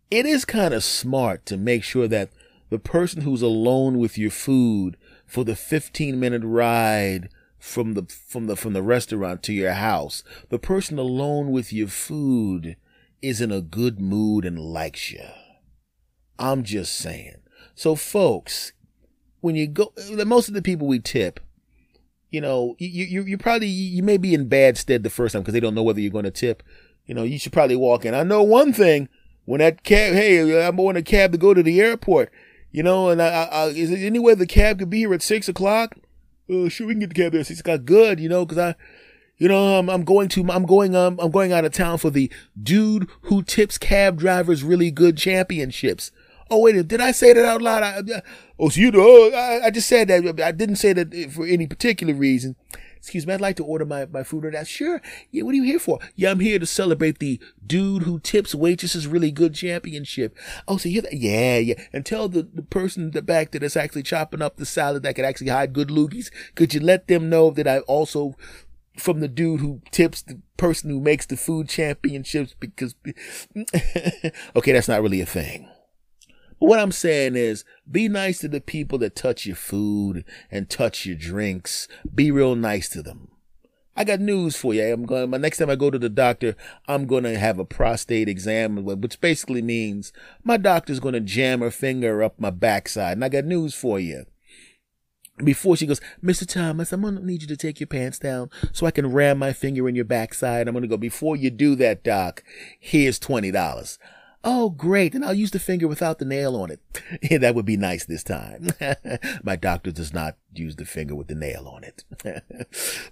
it 0.10 0.26
is 0.26 0.46
kind 0.46 0.74
of 0.74 0.82
smart 0.82 1.46
to 1.48 1.58
make 1.58 1.84
sure 1.84 2.08
that 2.08 2.30
the 2.70 2.80
person 2.80 3.24
who's 3.24 3.41
alone 3.41 3.98
with 3.98 4.17
your 4.17 4.32
food 4.32 4.96
for 5.26 5.44
the 5.44 5.58
15 5.58 6.17
minute 6.17 6.44
ride 6.46 7.28
from 7.60 7.96
the 7.96 8.04
from 8.04 8.48
the 8.48 8.56
from 8.56 8.72
the 8.72 8.82
restaurant 8.82 9.44
to 9.44 9.54
your 9.54 9.74
house, 9.74 10.24
the 10.48 10.58
person 10.58 10.98
alone 10.98 11.52
with 11.52 11.74
your 11.74 11.89
food 11.89 12.78
is 13.22 13.41
in 13.41 13.52
a 13.52 13.62
good 13.62 14.00
mood 14.00 14.46
and 14.46 14.58
likes 14.58 15.12
you. 15.12 15.28
I'm 16.39 16.63
just 16.63 16.96
saying. 16.96 17.41
So 17.76 17.96
folks, 17.96 18.72
when 19.41 19.56
you 19.56 19.67
go 19.67 19.91
most 20.26 20.48
of 20.48 20.54
the 20.54 20.62
people 20.62 20.88
we 20.88 21.00
tip 21.00 21.41
you 22.32 22.39
know, 22.41 22.76
you, 22.80 23.06
you, 23.06 23.24
you 23.24 23.38
probably, 23.38 23.67
you 23.67 24.02
may 24.02 24.17
be 24.17 24.34
in 24.34 24.48
bad 24.48 24.78
stead 24.78 25.04
the 25.04 25.10
first 25.10 25.34
time 25.34 25.41
because 25.41 25.54
they 25.54 25.60
don't 25.60 25.76
know 25.76 25.84
whether 25.84 26.00
you're 26.00 26.12
going 26.12 26.24
to 26.24 26.32
tip. 26.32 26.63
You 27.06 27.13
know, 27.13 27.24
you 27.24 27.38
should 27.38 27.52
probably 27.52 27.76
walk 27.76 28.06
in. 28.06 28.15
I 28.15 28.24
know 28.24 28.41
one 28.41 28.72
thing 28.72 29.10
when 29.46 29.60
that 29.60 29.84
cab, 29.84 30.13
hey, 30.13 30.65
I'm 30.65 30.80
on 30.80 30.96
a 30.96 31.02
cab 31.02 31.34
to 31.34 31.38
go 31.38 31.54
to 31.54 31.62
the 31.62 31.82
airport, 31.82 32.32
you 32.72 32.84
know, 32.84 33.10
and 33.10 33.22
I, 33.22 33.44
I, 33.44 33.65
is 33.67 33.89
there 33.89 34.00
any 34.00 34.17
way 34.17 34.34
the 34.34 34.48
cab 34.48 34.80
could 34.80 34.89
be 34.89 35.00
here 35.00 35.13
at 35.13 35.22
six 35.22 35.50
o'clock? 35.50 35.96
Uh, 36.50 36.70
sure, 36.70 36.88
we 36.88 36.94
can 36.94 37.02
get 37.02 37.10
the 37.10 37.15
cab 37.15 37.34
there 37.34 37.41
at 37.41 37.48
six 37.48 37.60
o'clock. 37.60 37.84
Good, 37.84 38.20
you 38.20 38.30
know, 38.30 38.46
cause 38.46 38.58
I, 38.58 38.76
you 39.38 39.50
know, 39.50 39.80
I'm, 39.80 39.89
I'm 39.89 40.06
going 40.06 40.30
to, 40.30 40.50
I'm 40.50 40.65
going, 40.65 40.96
um, 40.96 41.20
I'm 41.20 41.32
going 41.32 41.52
out 41.52 41.65
of 41.65 41.74
town 41.74 41.98
for 41.98 42.12
the 42.12 42.32
dude 42.62 43.10
who 43.24 43.44
tips 43.44 43.78
cab 43.78 44.17
drivers 44.17 44.63
really 44.63 44.91
good 44.91 45.17
championships. 45.17 46.12
Oh, 46.54 46.60
wait, 46.60 46.86
did 46.86 47.00
I 47.00 47.12
say 47.14 47.32
that 47.32 47.46
out 47.46 47.62
loud? 47.62 47.82
I, 47.82 48.22
oh, 48.60 48.68
so 48.68 48.82
you 48.82 48.92
know, 48.92 49.32
I, 49.32 49.68
I, 49.68 49.70
just 49.70 49.88
said 49.88 50.10
that. 50.10 50.42
I 50.42 50.52
didn't 50.52 50.76
say 50.76 50.92
that 50.92 51.32
for 51.32 51.46
any 51.46 51.66
particular 51.66 52.14
reason. 52.14 52.58
Excuse 52.98 53.26
me, 53.26 53.34
I'd 53.34 53.40
like 53.40 53.56
to 53.56 53.64
order 53.64 53.86
my, 53.86 54.06
my 54.06 54.24
food 54.24 54.44
or 54.44 54.52
that. 54.52 54.68
Sure. 54.68 55.02
Yeah, 55.32 55.44
what 55.44 55.54
are 55.54 55.56
you 55.56 55.64
here 55.64 55.80
for? 55.80 56.00
Yeah, 56.14 56.30
I'm 56.30 56.42
here 56.42 56.60
to 56.60 56.66
celebrate 56.66 57.20
the 57.20 57.40
dude 57.66 58.04
who 58.04 58.20
tips 58.20 58.54
waitresses 58.54 59.08
really 59.08 59.32
good 59.32 59.56
championship. 59.56 60.38
Oh, 60.68 60.76
so 60.76 60.90
you 60.90 61.02
Yeah, 61.10 61.58
yeah. 61.58 61.82
And 61.94 62.06
tell 62.06 62.28
the, 62.28 62.44
the 62.44 62.62
person 62.64 63.04
in 63.04 63.12
the 63.12 63.22
back 63.22 63.52
that 63.52 63.64
is 63.64 63.78
actually 63.78 64.04
chopping 64.04 64.42
up 64.42 64.58
the 64.58 64.66
salad 64.66 65.04
that 65.04 65.16
could 65.16 65.26
actually 65.26 65.52
hide 65.52 65.72
good 65.72 65.88
loogies. 65.88 66.30
Could 66.56 66.74
you 66.74 66.82
let 66.82 67.08
them 67.08 67.30
know 67.30 67.50
that 67.52 67.68
I 67.68 67.80
also 67.80 68.36
from 68.98 69.22
the 69.22 69.30
dude 69.30 69.62
who 69.62 69.82
tips 69.90 70.22
the 70.22 70.42
person 70.58 70.90
who 70.90 71.00
makes 71.00 71.26
the 71.26 71.38
food 71.38 71.70
championships 71.70 72.56
because 72.60 72.94
okay, 74.56 74.74
that's 74.74 74.90
not 74.90 75.02
really 75.02 75.22
a 75.22 75.26
thing. 75.26 75.70
What 76.62 76.78
I'm 76.78 76.91
saying 76.91 77.36
is 77.38 77.65
be 77.89 78.08
nice 78.08 78.38
to 78.41 78.47
the 78.47 78.62
people 78.62 79.00
that 79.00 79.15
touch 79.15 79.47
your 79.47 79.56
food 79.56 80.24
and 80.52 80.69
touch 80.69 81.08
your 81.08 81.15
drinks. 81.15 81.88
Be 82.13 82.30
real 82.30 82.56
nice 82.56 82.88
to 82.89 83.02
them. 83.02 83.30
I 83.95 84.04
got 84.04 84.19
news 84.19 84.56
for 84.56 84.71
you. 84.71 84.93
I'm 84.93 85.08
going, 85.08 85.32
my 85.32 85.38
next 85.38 85.58
time 85.58 85.71
I 85.71 85.76
go 85.76 85.89
to 85.89 85.97
the 85.97 86.08
doctor, 86.08 86.56
I'm 86.88 87.08
going 87.08 87.24
to 87.24 87.39
have 87.39 87.58
a 87.58 87.65
prostate 87.65 88.30
exam, 88.30 88.86
which 88.86 89.19
basically 89.19 89.63
means 89.63 90.13
my 90.43 90.58
doctor's 90.58 91.00
going 91.00 91.15
to 91.15 91.19
jam 91.19 91.62
her 91.62 91.71
finger 91.71 92.21
up 92.21 92.39
my 92.39 92.52
backside. 92.52 93.13
And 93.13 93.26
I 93.26 93.30
got 93.30 93.45
news 93.45 93.74
for 93.74 94.00
you. 94.00 94.28
Before 95.43 95.76
she 95.76 95.88
goes, 95.88 96.00
Mr. 96.24 96.47
Thomas, 96.47 96.93
I'm 96.93 97.02
going 97.02 97.15
to 97.15 97.26
need 97.26 97.41
you 97.41 97.47
to 97.47 97.58
take 97.58 97.80
your 97.80 97.88
pants 97.88 98.19
down 98.19 98.52
so 98.71 98.86
I 98.86 98.91
can 98.91 99.12
ram 99.12 99.39
my 99.39 99.52
finger 99.52 99.89
in 99.89 99.95
your 99.95 100.06
backside. 100.06 100.67
I'm 100.67 100.76
going 100.76 100.84
to 100.84 100.88
go, 100.88 100.97
before 100.97 101.36
you 101.36 101.50
do 101.50 101.74
that, 101.78 102.04
doc, 102.04 102.43
here's 102.80 103.19
$20. 103.19 103.97
Oh, 104.43 104.71
great. 104.71 105.13
Then 105.13 105.23
I'll 105.23 105.34
use 105.34 105.51
the 105.51 105.60
finger 105.60 105.88
without 105.88 106.19
the 106.19 106.25
nail 106.25 106.56
on 106.56 106.71
it. 106.71 106.80
that 107.41 107.54
would 107.54 107.65
be 107.65 107.77
nice 107.77 108.06
this 108.06 108.23
time. 108.23 108.69
My 109.43 109.56
doctor 109.56 109.91
does 109.91 110.13
not 110.13 110.38
use 110.54 110.75
the 110.75 110.86
finger 110.86 111.13
with 111.15 111.27
the 111.27 111.36
nail 111.36 111.67
on 111.67 111.84
it. 111.84 112.04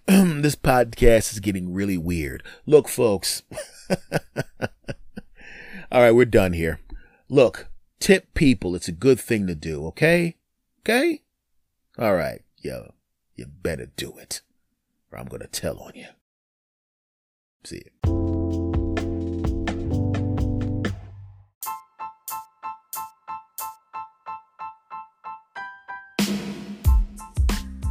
this 0.07 0.55
podcast 0.55 1.33
is 1.33 1.39
getting 1.39 1.73
really 1.73 1.97
weird. 1.97 2.43
Look, 2.65 2.87
folks. 2.87 3.43
All 5.91 6.01
right, 6.01 6.11
we're 6.11 6.25
done 6.25 6.53
here. 6.53 6.79
Look, 7.29 7.67
tip 7.99 8.33
people. 8.33 8.75
It's 8.75 8.87
a 8.87 8.93
good 8.93 9.19
thing 9.19 9.45
to 9.47 9.55
do. 9.55 9.85
Okay. 9.87 10.35
Okay. 10.81 11.21
All 11.97 12.15
right. 12.15 12.41
Yo, 12.57 12.93
you 13.35 13.45
better 13.45 13.85
do 13.85 14.17
it 14.17 14.41
or 15.11 15.19
I'm 15.19 15.27
going 15.27 15.41
to 15.41 15.47
tell 15.47 15.79
on 15.79 15.93
you. 15.95 16.07
See 17.63 17.83
you. 18.03 18.38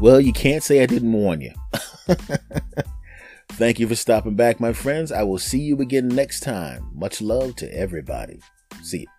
Well, 0.00 0.20
you 0.20 0.32
can't 0.32 0.62
say 0.62 0.82
I 0.82 0.86
didn't 0.86 1.12
warn 1.12 1.40
you. 1.40 1.52
Thank 3.50 3.80
you 3.80 3.88
for 3.88 3.96
stopping 3.96 4.36
back, 4.36 4.60
my 4.60 4.72
friends. 4.72 5.10
I 5.10 5.24
will 5.24 5.38
see 5.38 5.58
you 5.58 5.80
again 5.80 6.06
next 6.06 6.40
time. 6.40 6.88
Much 6.94 7.20
love 7.20 7.56
to 7.56 7.74
everybody. 7.74 8.40
See 8.82 9.00
you. 9.00 9.17